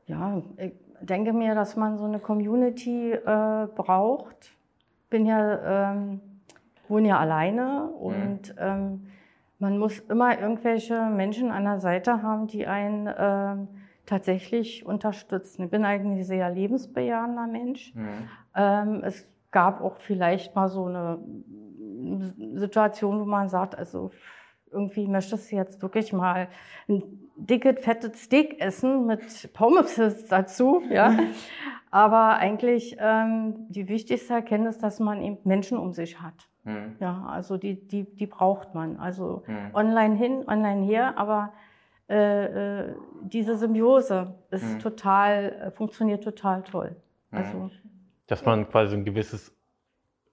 Ja, 0.08 0.42
ich 0.58 0.74
denke 1.02 1.34
mir, 1.34 1.56
dass 1.56 1.76
man 1.76 1.98
so 1.98 2.06
eine 2.06 2.20
Community 2.20 3.12
äh, 3.12 3.68
braucht. 3.76 4.52
Bin 5.10 5.26
ja, 5.26 5.92
ähm, 5.92 6.22
wohne 6.88 7.10
ja 7.10 7.20
alleine 7.20 7.88
und 7.88 8.50
mhm. 8.50 8.60
ähm, 8.60 9.08
man 9.60 9.78
muss 9.78 10.00
immer 10.00 10.40
irgendwelche 10.40 11.02
Menschen 11.10 11.52
an 11.52 11.66
der 11.66 11.80
Seite 11.80 12.24
haben, 12.24 12.48
die 12.48 12.66
einen 12.66 13.08
äh, 13.08 13.68
tatsächlich 14.06 14.86
unterstützen. 14.86 15.66
Ich 15.66 15.70
bin 15.70 15.86
eigentlich 15.86 16.22
ein 16.22 16.24
sehr 16.24 16.50
lebensbejahender 16.50 17.48
Mensch. 17.48 17.94
Mhm. 17.94 18.30
Ähm, 18.56 19.04
es 19.04 19.28
gab 19.52 19.82
auch 19.82 19.98
vielleicht 19.98 20.56
mal 20.56 20.70
so 20.70 20.86
eine 20.86 21.20
Situation, 22.56 23.20
wo 23.20 23.26
man 23.26 23.50
sagt, 23.50 23.78
also 23.78 24.12
irgendwie 24.72 25.08
möchtest 25.08 25.52
du 25.52 25.56
jetzt 25.56 25.82
wirklich 25.82 26.14
mal 26.14 26.48
ein 26.88 27.04
dickes, 27.36 27.84
fettes 27.84 28.24
Steak 28.24 28.62
essen 28.62 29.06
mit 29.06 29.52
Pommes 29.54 30.00
dazu, 30.30 30.84
ja. 30.90 31.18
Aber 31.92 32.36
eigentlich 32.36 32.98
ähm, 33.00 33.66
die 33.70 33.88
wichtigste 33.88 34.36
Erkenntnis, 34.36 34.78
dass 34.78 35.00
man 35.00 35.24
eben 35.24 35.40
Menschen 35.44 35.78
um 35.80 35.94
sich 35.94 36.22
hat. 36.22 36.48
Mhm. 36.64 36.98
Ja, 37.00 37.26
also 37.28 37.58
die, 37.58 37.88
die, 37.88 38.04
die 38.04 38.28
braucht 38.28 38.76
man. 38.76 38.98
Also 38.98 39.44
mhm. 39.48 39.74
online 39.74 40.16
hin, 40.16 40.44
online 40.48 40.86
her, 40.86 41.18
aber 41.18 41.52
äh, 42.10 42.82
äh, 42.82 42.96
diese 43.22 43.56
Symbiose 43.56 44.36
ist 44.52 44.76
mhm. 44.76 44.80
total, 44.80 45.68
äh, 45.68 45.72
funktioniert 45.72 46.24
total 46.24 46.64
toll. 46.64 46.96
Mhm. 47.32 47.38
Also, 47.38 47.72
Dass 48.30 48.46
man 48.46 48.70
quasi 48.70 48.96
ein 48.96 49.06
gewisses 49.06 49.56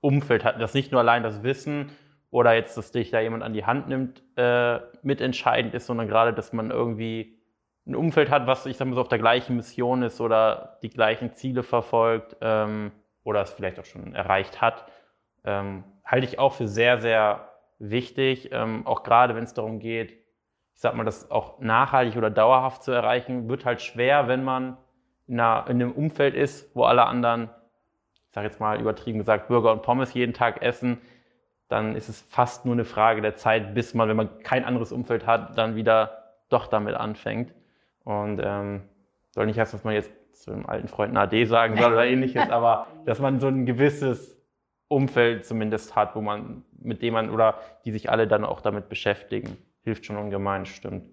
Umfeld 0.00 0.44
hat, 0.44 0.60
dass 0.60 0.74
nicht 0.74 0.92
nur 0.92 1.00
allein 1.00 1.22
das 1.22 1.42
Wissen 1.42 1.90
oder 2.30 2.54
jetzt, 2.54 2.76
dass 2.76 2.92
dich 2.92 3.10
da 3.10 3.20
jemand 3.20 3.42
an 3.42 3.52
die 3.52 3.64
Hand 3.64 3.88
nimmt, 3.88 4.22
äh, 4.36 4.78
mitentscheidend 5.02 5.74
ist, 5.74 5.86
sondern 5.86 6.06
gerade, 6.06 6.32
dass 6.32 6.52
man 6.52 6.70
irgendwie 6.70 7.36
ein 7.86 7.94
Umfeld 7.94 8.30
hat, 8.30 8.46
was, 8.46 8.66
ich 8.66 8.76
sag 8.76 8.86
mal 8.88 8.94
so, 8.94 9.00
auf 9.00 9.08
der 9.08 9.18
gleichen 9.18 9.56
Mission 9.56 10.02
ist 10.02 10.20
oder 10.20 10.78
die 10.82 10.90
gleichen 10.90 11.32
Ziele 11.32 11.62
verfolgt 11.62 12.36
ähm, 12.40 12.92
oder 13.24 13.42
es 13.42 13.52
vielleicht 13.52 13.78
auch 13.78 13.84
schon 13.84 14.14
erreicht 14.14 14.60
hat, 14.60 14.86
ähm, 15.44 15.84
halte 16.04 16.26
ich 16.26 16.38
auch 16.38 16.52
für 16.52 16.68
sehr, 16.68 16.98
sehr 17.00 17.48
wichtig. 17.78 18.50
Ähm, 18.52 18.86
auch 18.86 19.02
gerade, 19.02 19.34
wenn 19.34 19.44
es 19.44 19.54
darum 19.54 19.78
geht, 19.78 20.12
ich 20.74 20.80
sag 20.80 20.94
mal, 20.94 21.04
das 21.04 21.30
auch 21.30 21.58
nachhaltig 21.60 22.16
oder 22.16 22.30
dauerhaft 22.30 22.82
zu 22.82 22.92
erreichen, 22.92 23.48
wird 23.48 23.64
halt 23.64 23.80
schwer, 23.80 24.28
wenn 24.28 24.44
man 24.44 24.76
in, 25.26 25.40
einer, 25.40 25.64
in 25.68 25.80
einem 25.80 25.92
Umfeld 25.92 26.34
ist, 26.34 26.74
wo 26.74 26.84
alle 26.84 27.06
anderen, 27.06 27.50
ich 28.36 28.42
sag 28.42 28.44
jetzt 28.44 28.60
mal 28.60 28.80
übertrieben 28.80 29.18
gesagt, 29.18 29.48
Burger 29.48 29.72
und 29.72 29.82
Pommes 29.82 30.14
jeden 30.14 30.34
Tag 30.34 30.62
essen 30.62 30.98
dann 31.68 31.96
ist 31.96 32.08
es 32.08 32.20
fast 32.28 32.64
nur 32.64 32.74
eine 32.74 32.84
Frage 32.84 33.22
der 33.22 33.36
Zeit, 33.36 33.74
bis 33.74 33.94
man, 33.94 34.08
wenn 34.08 34.16
man 34.16 34.38
kein 34.40 34.64
anderes 34.64 34.92
Umfeld 34.92 35.26
hat, 35.26 35.58
dann 35.58 35.74
wieder 35.74 36.34
doch 36.48 36.66
damit 36.68 36.94
anfängt. 36.94 37.52
Und 38.04 38.40
ähm, 38.42 38.82
soll 39.32 39.46
nicht 39.46 39.58
heißen, 39.58 39.76
dass 39.76 39.84
man 39.84 39.94
jetzt 39.94 40.12
zu 40.32 40.52
einem 40.52 40.66
alten 40.66 40.86
Freund 40.86 41.16
AD 41.16 41.44
sagen 41.46 41.76
soll 41.76 41.92
oder 41.92 42.06
ähnliches, 42.06 42.50
aber 42.50 42.86
dass 43.04 43.18
man 43.18 43.40
so 43.40 43.48
ein 43.48 43.66
gewisses 43.66 44.36
Umfeld 44.88 45.44
zumindest 45.44 45.96
hat, 45.96 46.14
wo 46.14 46.20
man, 46.20 46.62
mit 46.78 47.02
dem 47.02 47.14
man 47.14 47.30
oder 47.30 47.58
die 47.84 47.90
sich 47.90 48.10
alle 48.10 48.28
dann 48.28 48.44
auch 48.44 48.60
damit 48.60 48.88
beschäftigen, 48.88 49.56
hilft 49.82 50.06
schon 50.06 50.16
ungemein, 50.16 50.66
stimmt. 50.66 51.04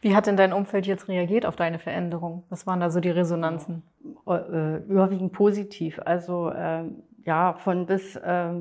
Wie 0.00 0.14
hat 0.14 0.26
denn 0.26 0.36
dein 0.36 0.52
Umfeld 0.52 0.86
jetzt 0.86 1.08
reagiert 1.08 1.44
auf 1.44 1.56
deine 1.56 1.78
Veränderung? 1.78 2.44
Was 2.50 2.66
waren 2.66 2.80
da 2.80 2.90
so 2.90 3.00
die 3.00 3.10
Resonanzen? 3.10 3.82
Äh, 4.26 4.76
überwiegend 4.88 5.32
positiv. 5.32 6.00
Also 6.04 6.50
äh, 6.50 6.84
ja, 7.24 7.54
von 7.54 7.86
bis 7.86 8.14
äh, 8.16 8.52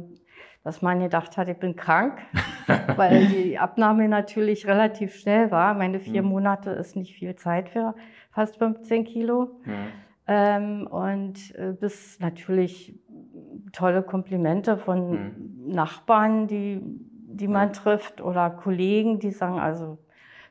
dass 0.67 0.81
man 0.81 0.99
gedacht 0.99 1.37
hat, 1.37 1.47
ich 1.47 1.55
bin 1.55 1.77
krank, 1.77 2.19
weil 2.97 3.27
die 3.27 3.57
Abnahme 3.57 4.09
natürlich 4.09 4.67
relativ 4.67 5.15
schnell 5.15 5.49
war. 5.49 5.73
Meine 5.73 6.01
vier 6.01 6.23
mhm. 6.23 6.27
Monate 6.27 6.71
ist 6.71 6.97
nicht 6.97 7.15
viel 7.15 7.37
Zeit 7.37 7.69
für 7.69 7.95
fast 8.31 8.57
15 8.57 9.05
Kilo. 9.05 9.61
Mhm. 9.63 9.71
Ähm, 10.27 10.87
und 10.87 11.55
äh, 11.55 11.71
bis 11.71 12.19
natürlich 12.19 12.99
tolle 13.71 14.03
Komplimente 14.03 14.77
von 14.77 15.11
mhm. 15.11 15.73
Nachbarn, 15.73 16.47
die, 16.47 16.81
die 16.83 17.47
man 17.47 17.71
trifft 17.71 18.19
oder 18.19 18.49
Kollegen, 18.49 19.19
die 19.19 19.31
sagen, 19.31 19.59
also 19.59 19.99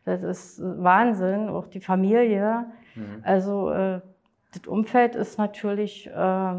das 0.06 0.22
ist 0.22 0.62
Wahnsinn, 0.62 1.48
auch 1.48 1.66
die 1.66 1.80
Familie. 1.80 2.66
Mhm. 2.94 3.22
Also 3.22 3.70
äh, 3.70 4.00
das 4.54 4.66
Umfeld 4.66 5.16
ist 5.16 5.36
natürlich 5.36 6.08
äh, 6.08 6.56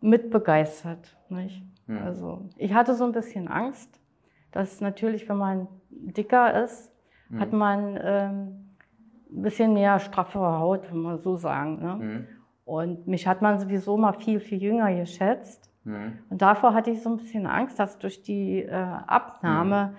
mitbegeistert. 0.00 1.16
Nicht? 1.28 1.62
Mhm. 1.86 1.98
Also 1.98 2.42
ich 2.56 2.72
hatte 2.72 2.94
so 2.94 3.04
ein 3.04 3.12
bisschen 3.12 3.48
Angst, 3.48 4.00
dass 4.52 4.80
natürlich, 4.80 5.28
wenn 5.28 5.36
man 5.36 5.66
dicker 5.90 6.62
ist, 6.62 6.92
mhm. 7.28 7.40
hat 7.40 7.52
man 7.52 7.98
ähm, 8.00 8.68
ein 9.30 9.42
bisschen 9.42 9.74
mehr 9.74 9.98
straffere 9.98 10.60
Haut, 10.60 10.90
wenn 10.90 10.98
man 11.00 11.18
so 11.18 11.36
sagen. 11.36 11.80
Ne? 11.80 11.94
Mhm. 11.96 12.26
Und 12.64 13.08
mich 13.08 13.26
hat 13.26 13.42
man 13.42 13.58
sowieso 13.58 13.96
mal 13.96 14.12
viel, 14.12 14.38
viel 14.38 14.62
jünger 14.62 14.94
geschätzt. 14.94 15.68
Mhm. 15.82 16.18
Und 16.30 16.40
davor 16.40 16.72
hatte 16.72 16.92
ich 16.92 17.02
so 17.02 17.10
ein 17.10 17.16
bisschen 17.16 17.46
Angst, 17.46 17.80
dass 17.80 17.98
durch 17.98 18.22
die 18.22 18.62
äh, 18.62 18.70
Abnahme 18.70 19.90
mhm. 19.90 19.96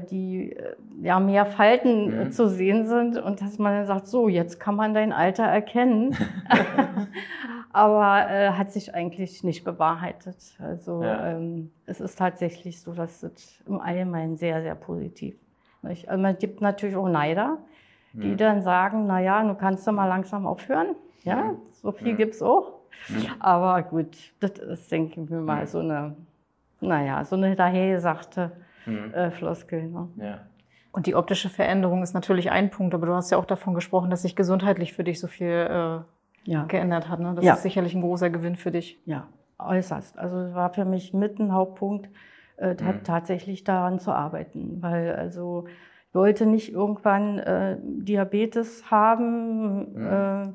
Die 0.00 0.52
äh, 0.52 0.76
ja 1.02 1.18
mehr 1.18 1.46
Falten 1.46 2.12
äh, 2.12 2.24
mhm. 2.26 2.32
zu 2.32 2.48
sehen 2.48 2.86
sind 2.86 3.18
und 3.18 3.40
dass 3.40 3.58
man 3.58 3.72
dann 3.72 3.86
sagt, 3.86 4.06
so, 4.06 4.28
jetzt 4.28 4.60
kann 4.60 4.76
man 4.76 4.94
dein 4.94 5.12
Alter 5.12 5.44
erkennen. 5.44 6.16
aber 7.76 8.30
äh, 8.30 8.52
hat 8.52 8.72
sich 8.72 8.94
eigentlich 8.94 9.44
nicht 9.44 9.62
bewahrheitet. 9.62 10.36
Also 10.58 11.02
ja. 11.02 11.32
ähm, 11.32 11.70
es 11.84 12.00
ist 12.00 12.18
tatsächlich 12.18 12.80
so, 12.80 12.94
dass 12.94 13.22
es 13.22 13.62
im 13.66 13.80
Allgemeinen 13.80 14.38
sehr, 14.38 14.62
sehr 14.62 14.74
positiv. 14.74 15.36
Nicht? 15.82 16.08
Also 16.08 16.22
man 16.22 16.38
gibt 16.38 16.62
natürlich 16.62 16.96
auch 16.96 17.08
Neider, 17.08 17.58
die 18.14 18.28
mhm. 18.28 18.36
dann 18.38 18.62
sagen, 18.62 19.06
na 19.06 19.20
ja, 19.20 19.42
du 19.42 19.54
kannst 19.54 19.86
du 19.86 19.92
mal 19.92 20.06
langsam 20.06 20.46
aufhören. 20.46 20.96
Ja, 21.22 21.52
mhm. 21.52 21.56
so 21.72 21.92
viel 21.92 22.14
mhm. 22.14 22.16
gibt's 22.16 22.40
auch. 22.40 22.72
Aber 23.40 23.82
gut, 23.82 24.16
das 24.40 24.52
ist, 24.52 24.90
denke 24.90 25.20
ich 25.20 25.28
mir 25.28 25.40
mal, 25.40 25.66
so 25.66 25.80
eine, 25.80 26.16
naja, 26.80 27.26
so 27.26 27.36
eine 27.36 27.56
dahergesagte 27.56 28.52
mhm. 28.86 29.12
äh, 29.14 29.30
Floskel. 29.30 29.88
Ne? 29.88 30.08
Ja. 30.16 30.40
Und 30.92 31.06
die 31.06 31.14
optische 31.14 31.50
Veränderung 31.50 32.02
ist 32.02 32.14
natürlich 32.14 32.50
ein 32.50 32.70
Punkt, 32.70 32.94
aber 32.94 33.06
du 33.06 33.14
hast 33.14 33.30
ja 33.30 33.36
auch 33.36 33.44
davon 33.44 33.74
gesprochen, 33.74 34.08
dass 34.08 34.22
sich 34.22 34.34
gesundheitlich 34.34 34.94
für 34.94 35.04
dich 35.04 35.20
so 35.20 35.26
viel 35.26 35.46
äh, 35.46 36.50
ja. 36.50 36.64
geändert 36.68 37.10
hat. 37.10 37.20
Ne? 37.20 37.34
Das 37.34 37.44
ja. 37.44 37.54
ist 37.54 37.62
sicherlich 37.62 37.94
ein 37.94 38.00
großer 38.00 38.30
Gewinn 38.30 38.56
für 38.56 38.70
dich. 38.70 38.98
Ja, 39.04 39.28
äußerst. 39.58 40.18
Also 40.18 40.38
es 40.38 40.54
war 40.54 40.72
für 40.72 40.84
mich 40.84 41.12
mit 41.12 41.38
ein 41.38 41.52
Hauptpunkt, 41.52 42.08
äh, 42.56 42.70
mhm. 42.72 43.04
tatsächlich 43.04 43.64
daran 43.64 43.98
zu 43.98 44.12
arbeiten, 44.12 44.78
weil 44.80 45.14
also 45.14 45.66
ich 46.08 46.14
wollte 46.14 46.46
nicht 46.46 46.72
irgendwann 46.72 47.38
äh, 47.40 47.76
Diabetes 47.82 48.90
haben, 48.90 49.92
mhm. 49.92 50.06
äh, 50.06 50.48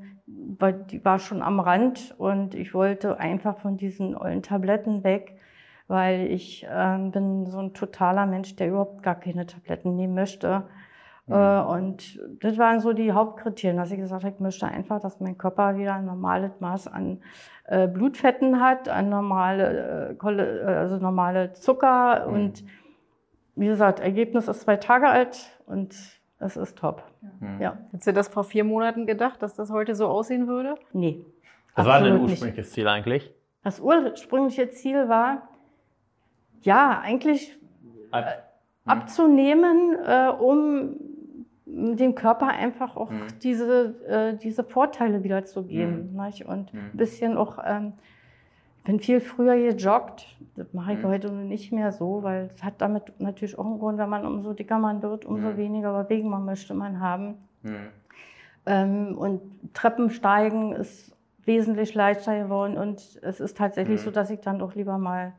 weil 0.58 0.74
die 0.74 1.06
war 1.06 1.20
schon 1.20 1.44
am 1.44 1.60
Rand 1.60 2.16
und 2.18 2.56
ich 2.56 2.74
wollte 2.74 3.20
einfach 3.20 3.60
von 3.60 3.78
diesen 3.78 4.18
ollen 4.18 4.42
Tabletten 4.42 5.04
weg, 5.04 5.38
weil 5.92 6.32
ich 6.32 6.64
äh, 6.64 6.98
bin 7.12 7.46
so 7.48 7.60
ein 7.60 7.74
totaler 7.74 8.26
Mensch, 8.26 8.56
der 8.56 8.70
überhaupt 8.70 9.04
gar 9.04 9.16
keine 9.16 9.46
Tabletten 9.46 9.98
nehmen 9.98 10.16
möchte. 10.16 10.64
Mhm. 11.28 11.34
Äh, 11.34 11.60
und 11.60 12.20
das 12.40 12.58
waren 12.58 12.80
so 12.80 12.94
die 12.94 13.12
Hauptkriterien, 13.12 13.76
dass 13.76 13.92
ich 13.92 13.98
gesagt 13.98 14.24
habe, 14.24 14.34
ich 14.34 14.40
möchte 14.40 14.66
einfach, 14.66 15.02
dass 15.02 15.20
mein 15.20 15.38
Körper 15.38 15.78
wieder 15.78 15.96
ein 15.96 16.06
normales 16.06 16.54
Maß 16.62 16.88
an 16.88 17.22
äh, 17.66 17.90
Blutfetten 17.90 18.62
hat, 18.62 18.88
ein 18.88 19.10
normale, 19.10 20.18
äh, 20.18 20.32
äh, 20.32 20.64
also 20.66 20.98
normale 20.98 21.52
Zucker 21.54 22.26
mhm. 22.26 22.34
und 22.34 22.64
wie 23.58 23.68
gesagt, 23.68 24.00
Ergebnis 24.00 24.48
ist 24.48 24.62
zwei 24.62 24.78
Tage 24.78 25.10
alt 25.10 25.60
und 25.66 25.94
es 26.40 26.56
ist 26.56 26.78
top. 26.78 27.04
Mhm. 27.42 27.62
Ja. 27.62 27.78
Hättest 27.92 28.08
du 28.08 28.14
das 28.14 28.30
vor 28.30 28.46
vier 28.46 28.64
Monaten 28.64 29.06
gedacht, 29.06 29.44
dass 29.44 29.56
das 29.56 29.72
heute 29.72 29.94
so 29.94 30.08
aussehen 30.08 30.48
würde? 30.48 30.76
Nee. 30.94 31.26
Was 31.76 31.86
war 31.86 32.00
dein 32.00 32.14
ursprüngliches 32.22 32.68
nicht. 32.68 32.74
Ziel 32.74 32.88
eigentlich? 32.88 33.30
Das 33.64 33.82
ursprüngliche 33.82 34.70
Ziel 34.72 35.10
war, 35.10 35.50
ja, 36.62 37.00
eigentlich 37.04 37.58
Ab, 38.12 38.26
äh, 38.26 38.32
hm. 38.32 38.38
abzunehmen, 38.86 39.96
äh, 40.06 40.30
um 40.30 40.96
dem 41.74 42.16
Körper 42.16 42.48
einfach 42.48 42.98
auch 42.98 43.10
mhm. 43.10 43.28
diese, 43.42 43.96
äh, 44.08 44.38
diese 44.38 44.64
Vorteile 44.64 45.24
wiederzugeben. 45.24 46.14
Mhm. 46.14 46.20
Und 46.48 46.74
mhm. 46.74 46.80
ein 46.80 46.98
bisschen 46.98 47.38
auch, 47.38 47.60
ähm, 47.66 47.94
ich 48.80 48.84
bin 48.84 49.00
viel 49.00 49.22
früher 49.22 49.56
gejoggt. 49.56 50.26
Das 50.56 50.74
mache 50.74 50.94
ich 50.94 51.00
mhm. 51.00 51.08
heute 51.08 51.32
nicht 51.32 51.72
mehr 51.72 51.92
so, 51.92 52.24
weil 52.24 52.50
es 52.54 52.64
hat 52.64 52.82
damit 52.82 53.20
natürlich 53.20 53.58
auch 53.58 53.66
einen 53.66 53.80
Grund, 53.80 53.98
wenn 54.00 54.10
man 54.10 54.26
umso 54.26 54.54
dicker 54.54 54.80
man 54.80 55.02
wird, 55.02 55.26
umso 55.26 55.56
weniger 55.56 56.04
Bewegung 56.04 56.44
möchte 56.44 56.74
man 56.74 57.00
haben. 57.00 57.36
Ähm, 58.66 59.18
und 59.18 59.42
Treppensteigen 59.74 60.74
ist 60.74 61.16
wesentlich 61.46 61.96
leichter 61.96 62.44
geworden 62.44 62.78
und 62.78 63.20
es 63.22 63.40
ist 63.40 63.58
tatsächlich 63.58 64.02
so, 64.02 64.12
dass 64.12 64.30
ich 64.30 64.42
dann 64.42 64.60
doch 64.60 64.76
lieber 64.76 64.98
mal 65.00 65.34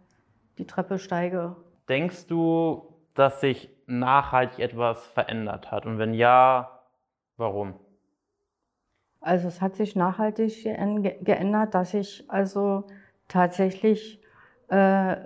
die 0.59 0.67
Treppe 0.67 0.99
steige. 0.99 1.57
Denkst 1.89 2.27
du, 2.27 2.95
dass 3.15 3.41
sich 3.41 3.71
nachhaltig 3.87 4.59
etwas 4.59 5.07
verändert 5.07 5.71
hat? 5.71 5.87
Und 5.87 5.99
wenn 5.99 6.15
ja, 6.15 6.81
warum? 7.37 7.75
Also 9.21 9.49
es 9.49 9.61
hat 9.61 9.77
sich 9.77 9.95
nachhaltig 9.95 10.65
geändert, 10.65 11.75
dass 11.75 11.95
ich 11.95 12.25
also 12.29 12.85
tatsächlich 13.29 14.21
äh, 14.69 15.17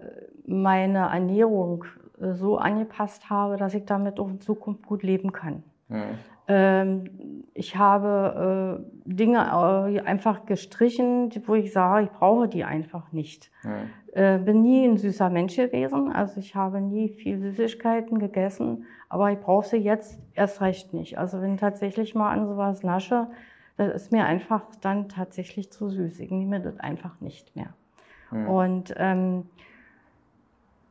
meine 0.47 0.99
Ernährung 0.99 1.85
äh, 2.21 2.33
so 2.33 2.59
angepasst 2.59 3.31
habe, 3.31 3.57
dass 3.57 3.75
ich 3.75 3.87
damit 3.87 4.21
auch 4.21 4.29
in 4.29 4.41
Zukunft 4.41 4.87
gut 4.87 5.03
leben 5.03 5.33
kann. 5.33 5.63
Mhm. 5.89 6.19
Ähm, 6.49 7.45
ich 7.55 7.77
habe 7.77 8.81
äh, 8.81 9.11
Dinge 9.11 9.39
äh, 9.39 10.01
einfach 10.01 10.47
gestrichen, 10.47 11.31
wo 11.47 11.55
ich 11.55 11.73
sage, 11.73 12.05
ich 12.05 12.11
brauche 12.11 12.49
die 12.49 12.65
einfach 12.65 13.11
nicht. 13.13 13.51
Mhm. 13.65 13.91
Äh, 14.13 14.39
bin 14.39 14.63
nie 14.63 14.87
ein 14.87 14.97
süßer 14.97 15.29
Mensch 15.29 15.57
gewesen, 15.57 16.13
also 16.13 16.39
ich 16.39 16.55
habe 16.55 16.81
nie 16.81 17.09
viel 17.09 17.39
Süßigkeiten 17.41 18.19
gegessen, 18.19 18.87
aber 19.09 19.33
ich 19.33 19.41
brauche 19.41 19.67
sie 19.67 19.77
jetzt 19.79 20.21
erst 20.35 20.61
recht 20.61 20.95
nicht. 20.95 21.19
Also 21.19 21.41
wenn 21.43 21.55
ich 21.55 21.61
tatsächlich 21.61 22.15
mal 22.15 22.31
an 22.31 22.47
sowas 22.47 22.83
nasche, 22.83 23.27
das 23.77 23.95
ist 23.95 24.13
mir 24.13 24.25
einfach 24.25 24.63
dann 24.81 25.09
tatsächlich 25.09 25.71
zu 25.71 25.91
süß. 25.91 26.21
Ich 26.21 26.31
nehme 26.31 26.61
das 26.61 26.79
einfach 26.79 27.21
nicht 27.21 27.55
mehr. 27.57 27.75
Mhm. 28.31 28.49
Und 28.49 28.95
ähm, 28.97 29.47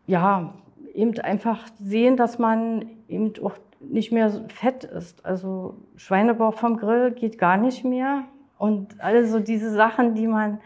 ja, 0.05 0.53
eben 0.93 1.17
einfach 1.19 1.67
sehen, 1.79 2.17
dass 2.17 2.39
man 2.39 2.85
eben 3.07 3.33
auch 3.43 3.57
nicht 3.89 4.11
mehr 4.11 4.29
so 4.29 4.45
fett 4.47 4.83
ist. 4.83 5.25
Also 5.25 5.75
Schweinebauch 5.95 6.53
vom 6.53 6.77
Grill 6.77 7.11
geht 7.11 7.37
gar 7.37 7.57
nicht 7.57 7.83
mehr. 7.83 8.23
Und 8.57 8.99
also 9.01 9.39
diese 9.39 9.71
Sachen, 9.71 10.15
die 10.15 10.27
man 10.27 10.59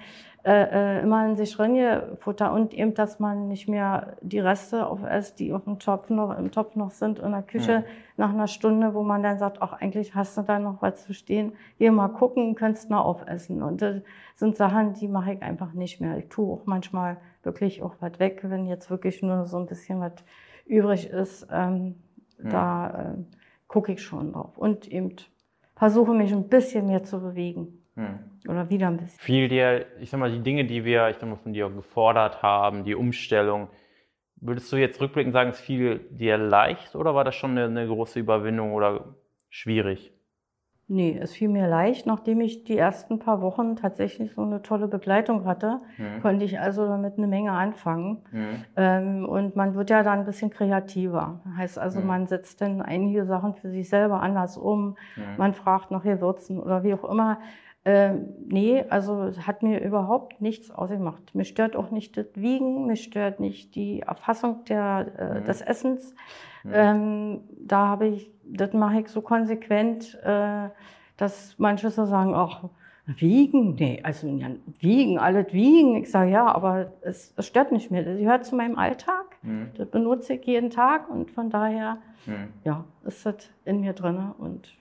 äh, 0.43 0.99
äh 0.99 1.01
immer 1.01 1.25
in 1.25 1.35
sich 1.35 1.55
futter 1.55 2.53
und 2.53 2.73
eben, 2.73 2.93
dass 2.93 3.19
man 3.19 3.47
nicht 3.47 3.67
mehr 3.67 4.17
die 4.21 4.39
Reste 4.39 4.87
aufesst, 4.87 5.39
die 5.39 5.53
auf 5.53 5.63
dem 5.65 5.79
Topf 5.79 6.09
noch, 6.09 6.37
im 6.37 6.51
Topf 6.51 6.75
noch 6.75 6.91
sind 6.91 7.19
in 7.19 7.31
der 7.31 7.41
Küche 7.41 7.71
ja. 7.71 7.83
nach 8.17 8.29
einer 8.29 8.47
Stunde, 8.47 8.93
wo 8.93 9.03
man 9.03 9.23
dann 9.23 9.37
sagt, 9.39 9.61
ach, 9.61 9.73
eigentlich 9.73 10.15
hast 10.15 10.37
du 10.37 10.41
da 10.43 10.59
noch 10.59 10.81
was 10.81 11.03
zu 11.05 11.13
stehen. 11.13 11.53
Hier 11.77 11.91
mal 11.91 12.09
gucken, 12.09 12.55
könntest 12.55 12.89
noch 12.89 13.05
aufessen. 13.05 13.61
Und 13.63 13.81
das 13.81 14.01
sind 14.35 14.55
Sachen, 14.55 14.93
die 14.93 15.07
mache 15.07 15.33
ich 15.33 15.41
einfach 15.41 15.73
nicht 15.73 15.99
mehr. 15.99 16.17
Ich 16.17 16.29
tue 16.29 16.53
auch 16.53 16.65
manchmal 16.65 17.17
wirklich 17.43 17.81
auch 17.81 17.95
was 17.99 18.19
weg, 18.19 18.41
wenn 18.43 18.65
jetzt 18.65 18.89
wirklich 18.89 19.21
nur 19.21 19.45
so 19.45 19.57
ein 19.57 19.65
bisschen 19.65 19.99
was 19.99 20.13
übrig 20.65 21.09
ist. 21.09 21.47
Ähm, 21.51 21.95
Mhm. 22.39 22.49
Da 22.49 22.89
äh, 22.89 23.23
gucke 23.67 23.93
ich 23.93 24.01
schon 24.01 24.33
drauf. 24.33 24.57
Und 24.57 24.87
eben 24.87 25.15
versuche 25.75 26.13
mich 26.13 26.31
ein 26.31 26.49
bisschen 26.49 26.87
mehr 26.87 27.03
zu 27.03 27.19
bewegen. 27.21 27.83
Mhm. 27.95 28.19
Oder 28.47 28.69
wieder 28.69 28.87
ein 28.87 28.97
bisschen. 28.97 29.19
Viel 29.19 29.47
dir, 29.47 29.85
ich 29.99 30.09
sag 30.09 30.19
mal, 30.19 30.31
die 30.31 30.41
Dinge, 30.41 30.65
die 30.65 30.85
wir, 30.85 31.09
ich 31.09 31.17
sag 31.17 31.29
mal, 31.29 31.35
von 31.35 31.53
dir 31.53 31.69
gefordert 31.69 32.41
haben, 32.41 32.83
die 32.83 32.95
Umstellung, 32.95 33.69
würdest 34.37 34.71
du 34.71 34.77
jetzt 34.77 35.01
rückblickend 35.01 35.33
sagen, 35.33 35.49
es 35.49 35.59
fiel 35.59 35.99
dir 36.09 36.37
leicht 36.37 36.95
oder 36.95 37.13
war 37.13 37.23
das 37.23 37.35
schon 37.35 37.51
eine, 37.51 37.65
eine 37.65 37.87
große 37.87 38.19
Überwindung 38.19 38.73
oder 38.73 39.15
schwierig? 39.49 40.13
Nee, 40.91 41.19
es 41.21 41.33
fiel 41.33 41.49
mir 41.49 41.67
leicht. 41.67 42.07
Nachdem 42.07 42.41
ich 42.41 42.63
die 42.63 42.75
ersten 42.75 43.19
paar 43.19 43.41
Wochen 43.41 43.75
tatsächlich 43.75 44.33
so 44.33 44.41
eine 44.41 44.63
tolle 44.63 44.87
Begleitung 44.87 45.45
hatte, 45.45 45.81
mhm. 45.97 46.19
konnte 46.21 46.45
ich 46.45 46.59
also 46.59 46.87
damit 46.87 47.19
eine 47.19 47.27
Menge 47.27 47.51
anfangen. 47.51 48.23
Mhm. 48.31 48.65
Ähm, 48.75 49.25
und 49.29 49.55
man 49.55 49.75
wird 49.75 49.91
ja 49.91 50.01
dann 50.01 50.19
ein 50.19 50.25
bisschen 50.25 50.49
kreativer. 50.49 51.41
Heißt 51.55 51.77
also, 51.77 52.01
mhm. 52.01 52.07
man 52.07 52.27
setzt 52.27 52.61
dann 52.61 52.81
einige 52.81 53.25
Sachen 53.25 53.53
für 53.53 53.69
sich 53.69 53.87
selber 53.87 54.23
anders 54.23 54.57
um. 54.57 54.97
Mhm. 55.15 55.23
Man 55.37 55.53
fragt 55.53 55.91
nach 55.91 56.01
Gewürzen 56.01 56.59
oder 56.59 56.83
wie 56.83 56.95
auch 56.95 57.03
immer. 57.03 57.37
Ähm, 57.85 58.27
nee, 58.47 58.83
also 58.89 59.23
es 59.23 59.47
hat 59.47 59.63
mir 59.63 59.81
überhaupt 59.81 60.41
nichts 60.41 60.69
ausgemacht. 60.69 61.33
Mich 61.33 61.47
stört 61.47 61.75
auch 61.75 61.91
nicht 61.91 62.17
das 62.17 62.27
Wiegen, 62.35 62.87
mich 62.87 63.03
stört 63.03 63.39
nicht 63.39 63.75
die 63.75 64.01
Erfassung 64.01 64.65
der, 64.65 65.07
äh, 65.17 65.39
mhm. 65.39 65.45
des 65.45 65.61
Essens. 65.61 66.13
Ähm, 66.71 67.41
da 67.57 67.87
habe 67.87 68.07
ich 68.07 68.29
das 68.51 68.73
mache 68.73 69.01
ich 69.01 69.07
so 69.09 69.21
konsequent, 69.21 70.17
äh, 70.23 70.69
dass 71.17 71.55
manche 71.57 71.89
so 71.89 72.05
sagen, 72.05 72.33
ach, 72.33 72.63
wiegen? 73.05 73.75
Nee, 73.75 74.01
also 74.03 74.27
ja, 74.27 74.49
wiegen, 74.79 75.19
alles 75.19 75.51
wiegen. 75.53 75.97
Ich 75.97 76.11
sage, 76.11 76.31
ja, 76.31 76.47
aber 76.47 76.93
es, 77.01 77.33
es 77.37 77.47
stört 77.47 77.71
nicht 77.71 77.91
mehr. 77.91 78.03
Das 78.03 78.17
gehört 78.17 78.45
zu 78.45 78.55
meinem 78.55 78.77
Alltag. 78.77 79.25
Mhm. 79.41 79.69
Das 79.77 79.89
benutze 79.89 80.33
ich 80.33 80.45
jeden 80.45 80.69
Tag 80.69 81.09
und 81.09 81.31
von 81.31 81.49
daher, 81.49 81.97
mhm. 82.25 82.49
ja, 82.63 82.83
ist 83.05 83.25
das 83.25 83.49
in 83.65 83.81
mir 83.81 83.93
drin. 83.93 84.31
Und 84.37 84.75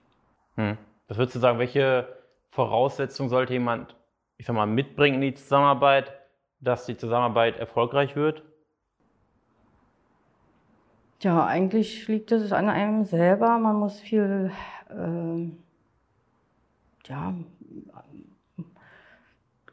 mhm. 0.56 0.76
Was 1.08 1.16
würdest 1.16 1.37
du 1.37 1.40
sagen, 1.40 1.58
welche 1.58 2.06
Voraussetzungen 2.50 3.28
sollte 3.28 3.52
jemand, 3.52 3.96
ich 4.37 4.46
sag 4.46 4.54
mal, 4.54 4.66
mitbringen 4.66 5.16
in 5.16 5.20
die 5.20 5.34
Zusammenarbeit, 5.34 6.12
dass 6.61 6.87
die 6.87 6.96
Zusammenarbeit 6.96 7.58
erfolgreich 7.58 8.16
wird? 8.16 8.42
Ja, 11.20 11.44
eigentlich 11.46 12.06
liegt 12.06 12.30
es 12.32 12.52
an 12.52 12.68
einem 12.68 13.04
selber. 13.04 13.58
Man 13.58 13.76
muss 13.76 14.00
viel, 14.00 14.52
äh, 14.88 15.50
ja, 17.08 17.34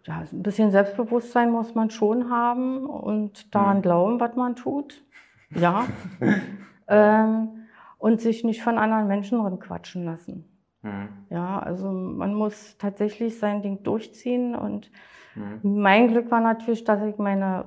ja, 0.05 0.23
ein 0.31 0.43
bisschen 0.43 0.71
Selbstbewusstsein 0.71 1.51
muss 1.51 1.73
man 1.73 1.89
schon 1.89 2.29
haben 2.29 2.85
und 2.85 3.53
daran 3.53 3.77
mhm. 3.77 3.81
glauben, 3.81 4.19
was 4.19 4.35
man 4.35 4.55
tut. 4.55 5.03
Ja. 5.49 5.88
ähm, 6.88 7.65
und 7.97 8.21
sich 8.21 8.43
nicht 8.43 8.61
von 8.61 8.77
anderen 8.77 9.07
Menschen 9.07 9.59
quatschen 9.59 10.05
lassen. 10.05 10.45
Mhm. 10.86 11.10
Ja, 11.30 11.60
also 11.60 11.91
man 11.91 12.34
muss 12.36 12.78
tatsächlich 12.78 13.39
sein 13.39 13.63
Ding 13.63 13.82
durchziehen 13.84 14.56
und 14.56 14.91
mhm. 15.34 15.82
mein 15.82 16.08
Glück 16.10 16.30
war 16.30 16.41
natürlich, 16.41 16.84
dass 16.84 17.02
ich 17.04 17.17
meine 17.17 17.65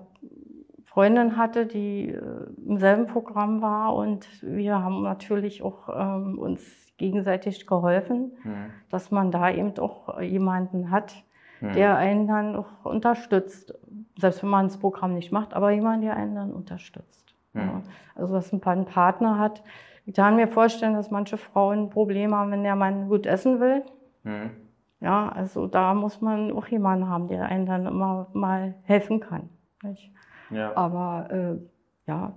Freundin 0.84 1.36
hatte, 1.36 1.66
die 1.66 2.10
äh, 2.10 2.20
im 2.64 2.78
selben 2.78 3.06
Programm 3.08 3.60
war 3.60 3.94
und 3.94 4.26
wir 4.42 4.82
haben 4.82 5.02
natürlich 5.02 5.62
auch 5.62 5.88
ähm, 5.92 6.38
uns 6.38 6.62
gegenseitig 6.96 7.66
geholfen, 7.66 8.32
mhm. 8.44 8.70
dass 8.88 9.10
man 9.10 9.32
da 9.32 9.50
eben 9.50 9.76
auch 9.78 10.20
jemanden 10.20 10.90
hat, 10.90 11.24
mhm. 11.60 11.72
der 11.72 11.96
einen 11.96 12.28
dann 12.28 12.54
auch 12.54 12.84
unterstützt. 12.84 13.74
Selbst 14.16 14.42
wenn 14.42 14.50
man 14.50 14.66
das 14.68 14.78
Programm 14.78 15.14
nicht 15.14 15.32
macht, 15.32 15.54
aber 15.54 15.70
jemand, 15.72 16.04
der 16.04 16.16
einen 16.16 16.36
dann 16.36 16.52
unterstützt. 16.52 17.34
Mhm. 17.52 17.60
Ja. 17.60 17.82
Also 18.14 18.34
dass 18.34 18.52
man 18.52 18.62
einen 18.62 18.84
Partner 18.84 19.38
hat. 19.38 19.62
Ich 20.08 20.14
kann 20.14 20.36
mir 20.36 20.48
vorstellen, 20.48 20.94
dass 20.94 21.10
manche 21.10 21.36
Frauen 21.36 21.90
Probleme 21.90 22.34
haben, 22.34 22.50
wenn 22.50 22.62
der 22.62 22.76
Mann 22.76 23.10
gut 23.10 23.26
essen 23.26 23.60
will. 23.60 23.82
Mhm. 24.22 24.52
Ja, 25.00 25.28
also 25.28 25.66
da 25.66 25.92
muss 25.92 26.22
man 26.22 26.50
auch 26.50 26.66
jemanden 26.68 27.10
haben, 27.10 27.28
der 27.28 27.44
einen 27.44 27.66
dann 27.66 27.84
immer 27.84 28.26
mal 28.32 28.74
helfen 28.84 29.20
kann. 29.20 29.50
Nicht? 29.82 30.10
Ja. 30.48 30.74
Aber 30.74 31.28
äh, 31.30 32.10
ja, 32.10 32.32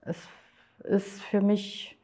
es 0.00 0.26
ist 0.84 1.22
für 1.22 1.42
mich 1.42 1.98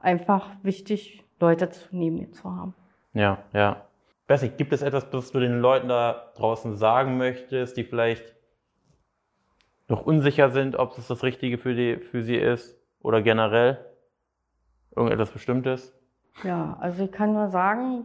einfach 0.00 0.50
wichtig, 0.62 1.24
Leute 1.40 1.70
zu 1.70 1.88
neben 1.96 2.16
mir 2.16 2.30
zu 2.32 2.54
haben. 2.54 2.74
Ja, 3.14 3.38
ja. 3.54 3.86
Bessie, 4.26 4.50
gibt 4.50 4.74
es 4.74 4.82
etwas, 4.82 5.10
was 5.10 5.32
du 5.32 5.40
den 5.40 5.60
Leuten 5.60 5.88
da 5.88 6.30
draußen 6.36 6.76
sagen 6.76 7.16
möchtest, 7.16 7.78
die 7.78 7.84
vielleicht 7.84 8.34
noch 9.88 10.04
unsicher 10.04 10.50
sind, 10.50 10.76
ob 10.76 10.98
es 10.98 11.08
das 11.08 11.22
Richtige 11.22 11.56
für, 11.56 11.74
die, 11.74 11.96
für 11.96 12.22
sie 12.22 12.36
ist 12.36 12.78
oder 13.00 13.22
generell 13.22 13.87
irgendetwas 14.94 15.30
Bestimmtes? 15.30 15.94
Ja, 16.44 16.76
also 16.80 17.04
ich 17.04 17.12
kann 17.12 17.32
nur 17.32 17.48
sagen, 17.48 18.04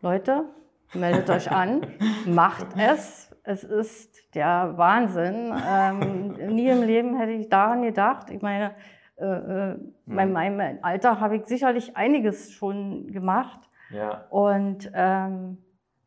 Leute, 0.00 0.44
meldet 0.92 1.30
euch 1.30 1.50
an, 1.50 1.86
macht 2.26 2.66
es. 2.76 3.34
Es 3.42 3.62
ist 3.62 4.34
der 4.34 4.74
Wahnsinn. 4.76 5.52
Ähm, 5.68 6.54
nie 6.54 6.68
im 6.68 6.82
Leben 6.82 7.16
hätte 7.16 7.32
ich 7.32 7.48
daran 7.48 7.82
gedacht. 7.82 8.30
Ich 8.30 8.40
meine, 8.40 8.74
äh, 9.16 9.26
äh, 9.26 9.76
bei 10.06 10.26
meinem 10.26 10.78
Alter 10.82 11.20
habe 11.20 11.36
ich 11.36 11.46
sicherlich 11.46 11.96
einiges 11.96 12.52
schon 12.52 13.12
gemacht. 13.12 13.60
Ja. 13.90 14.24
Und 14.30 14.90
ähm, 14.94 15.58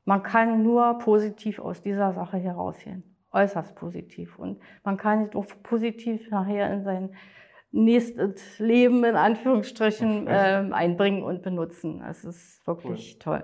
man 0.04 0.24
kann 0.24 0.64
nur 0.64 0.98
positiv 0.98 1.60
aus 1.60 1.82
dieser 1.82 2.14
Sache 2.14 2.38
herausgehen. 2.38 3.04
Äußerst 3.32 3.76
positiv. 3.76 4.40
Und 4.40 4.60
man 4.84 4.98
kann 4.98 5.30
auch 5.36 5.46
positiv 5.64 6.30
nachher 6.32 6.72
in 6.74 6.84
sein 6.84 7.10
nächstes 7.72 8.60
Leben 8.60 9.04
in 9.04 9.16
Anführungsstrichen 9.16 10.26
ähm, 10.30 10.74
einbringen 10.74 11.24
und 11.24 11.42
benutzen. 11.44 12.02
Es 12.08 12.24
ist 12.24 12.66
wirklich 12.66 13.16
cool. 13.16 13.20
toll. 13.20 13.44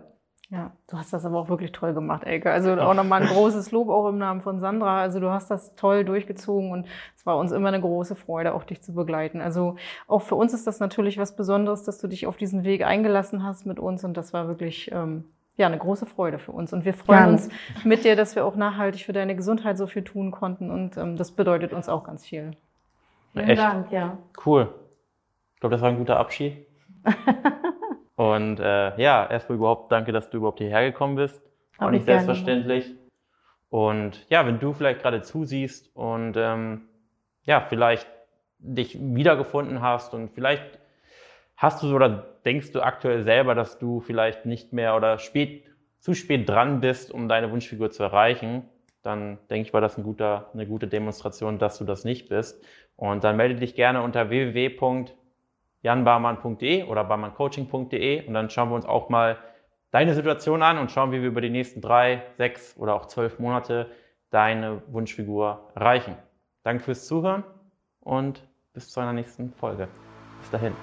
Ja, 0.53 0.71
du 0.87 0.97
hast 0.99 1.11
das 1.11 1.25
aber 1.25 1.39
auch 1.39 1.49
wirklich 1.49 1.71
toll 1.71 1.95
gemacht, 1.95 2.25
Elke. 2.25 2.51
Also 2.51 2.73
auch 2.73 2.93
nochmal 2.93 3.23
ein 3.23 3.27
großes 3.27 3.71
Lob 3.71 3.89
auch 3.89 4.07
im 4.07 4.19
Namen 4.19 4.41
von 4.41 4.59
Sandra. 4.59 5.01
Also 5.01 5.19
du 5.19 5.31
hast 5.31 5.49
das 5.49 5.73
toll 5.75 6.05
durchgezogen 6.05 6.71
und 6.71 6.85
es 7.15 7.25
war 7.25 7.39
uns 7.39 7.51
immer 7.51 7.69
eine 7.69 7.81
große 7.81 8.15
Freude, 8.15 8.53
auch 8.53 8.63
dich 8.63 8.83
zu 8.83 8.93
begleiten. 8.93 9.41
Also 9.41 9.77
auch 10.07 10.21
für 10.21 10.35
uns 10.35 10.53
ist 10.53 10.67
das 10.67 10.79
natürlich 10.79 11.17
was 11.17 11.35
Besonderes, 11.35 11.83
dass 11.83 11.97
du 11.97 12.07
dich 12.07 12.27
auf 12.27 12.37
diesen 12.37 12.63
Weg 12.63 12.85
eingelassen 12.85 13.43
hast 13.43 13.65
mit 13.65 13.79
uns 13.79 14.03
und 14.03 14.15
das 14.15 14.31
war 14.31 14.47
wirklich 14.47 14.91
ähm, 14.91 15.25
ja 15.57 15.65
eine 15.65 15.79
große 15.79 16.05
Freude 16.05 16.37
für 16.37 16.51
uns. 16.51 16.71
Und 16.71 16.85
wir 16.85 16.93
freuen 16.93 17.19
Gerne. 17.19 17.31
uns 17.31 17.49
mit 17.83 18.03
dir, 18.03 18.15
dass 18.15 18.35
wir 18.35 18.45
auch 18.45 18.55
nachhaltig 18.55 19.05
für 19.05 19.13
deine 19.13 19.35
Gesundheit 19.35 19.79
so 19.79 19.87
viel 19.87 20.03
tun 20.03 20.29
konnten 20.29 20.69
und 20.69 20.97
ähm, 20.97 21.15
das 21.15 21.31
bedeutet 21.31 21.73
uns 21.73 21.89
auch 21.89 22.03
ganz 22.03 22.27
viel. 22.27 22.51
Vielen 23.33 23.49
Echt? 23.49 23.61
Dank, 23.61 23.91
ja. 23.91 24.17
Cool. 24.45 24.73
Ich 25.55 25.59
glaube, 25.59 25.73
das 25.75 25.81
war 25.81 25.89
ein 25.89 25.97
guter 25.97 26.17
Abschied. 26.17 26.65
Und 28.15 28.59
äh, 28.59 29.01
ja, 29.01 29.27
erstmal 29.29 29.57
überhaupt 29.57 29.91
danke, 29.91 30.11
dass 30.11 30.29
du 30.29 30.37
überhaupt 30.37 30.59
hierher 30.59 30.83
gekommen 30.83 31.15
bist. 31.15 31.41
Auch 31.79 31.89
nicht 31.89 32.05
selbstverständlich. 32.05 32.85
Gerne. 32.85 32.99
Und 33.69 34.29
ja, 34.29 34.45
wenn 34.45 34.59
du 34.59 34.71
vielleicht 34.73 35.01
gerade 35.01 35.23
zusiehst 35.23 35.95
und 35.95 36.35
ähm, 36.37 36.81
ja, 37.43 37.59
vielleicht 37.61 38.07
dich 38.59 38.97
wiedergefunden 38.99 39.81
hast 39.81 40.13
und 40.13 40.29
vielleicht 40.29 40.79
hast 41.57 41.81
du 41.81 41.93
oder 41.95 42.37
denkst 42.45 42.71
du 42.71 42.81
aktuell 42.81 43.23
selber, 43.23 43.55
dass 43.55 43.79
du 43.79 43.99
vielleicht 43.99 44.45
nicht 44.45 44.73
mehr 44.73 44.95
oder 44.95 45.17
spät, 45.17 45.65
zu 45.99 46.13
spät 46.13 46.47
dran 46.47 46.81
bist, 46.81 47.11
um 47.11 47.27
deine 47.27 47.51
Wunschfigur 47.51 47.89
zu 47.89 48.03
erreichen, 48.03 48.69
dann 49.01 49.37
denke 49.49 49.67
ich, 49.67 49.73
war 49.73 49.81
das 49.81 49.97
ein 49.97 50.03
guter, 50.03 50.49
eine 50.53 50.65
gute 50.65 50.87
Demonstration, 50.87 51.59
dass 51.59 51.77
du 51.77 51.83
das 51.83 52.05
nicht 52.05 52.29
bist. 52.29 52.63
Und 53.03 53.25
dann 53.25 53.35
melde 53.35 53.55
dich 53.55 53.75
gerne 53.75 54.01
unter 54.01 54.29
www 54.29 54.69
janbarmann.de 55.81 56.85
oder 56.85 57.03
barmanncoaching.de 57.03 58.25
und 58.25 58.33
dann 58.33 58.49
schauen 58.49 58.69
wir 58.69 58.75
uns 58.75 58.85
auch 58.85 59.09
mal 59.09 59.37
deine 59.91 60.13
Situation 60.13 60.63
an 60.63 60.77
und 60.77 60.89
schauen, 60.89 61.11
wie 61.11 61.21
wir 61.21 61.27
über 61.27 61.41
die 61.41 61.49
nächsten 61.49 61.81
drei, 61.81 62.23
sechs 62.37 62.77
oder 62.77 62.95
auch 62.95 63.07
zwölf 63.07 63.37
Monate 63.39 63.91
deine 64.29 64.81
Wunschfigur 64.87 65.69
erreichen. 65.75 66.15
Danke 66.63 66.85
fürs 66.85 67.05
Zuhören 67.05 67.43
und 67.99 68.47
bis 68.71 68.89
zu 68.89 69.01
einer 69.01 69.11
nächsten 69.11 69.51
Folge. 69.51 69.89
Bis 70.39 70.49
dahin. 70.49 70.73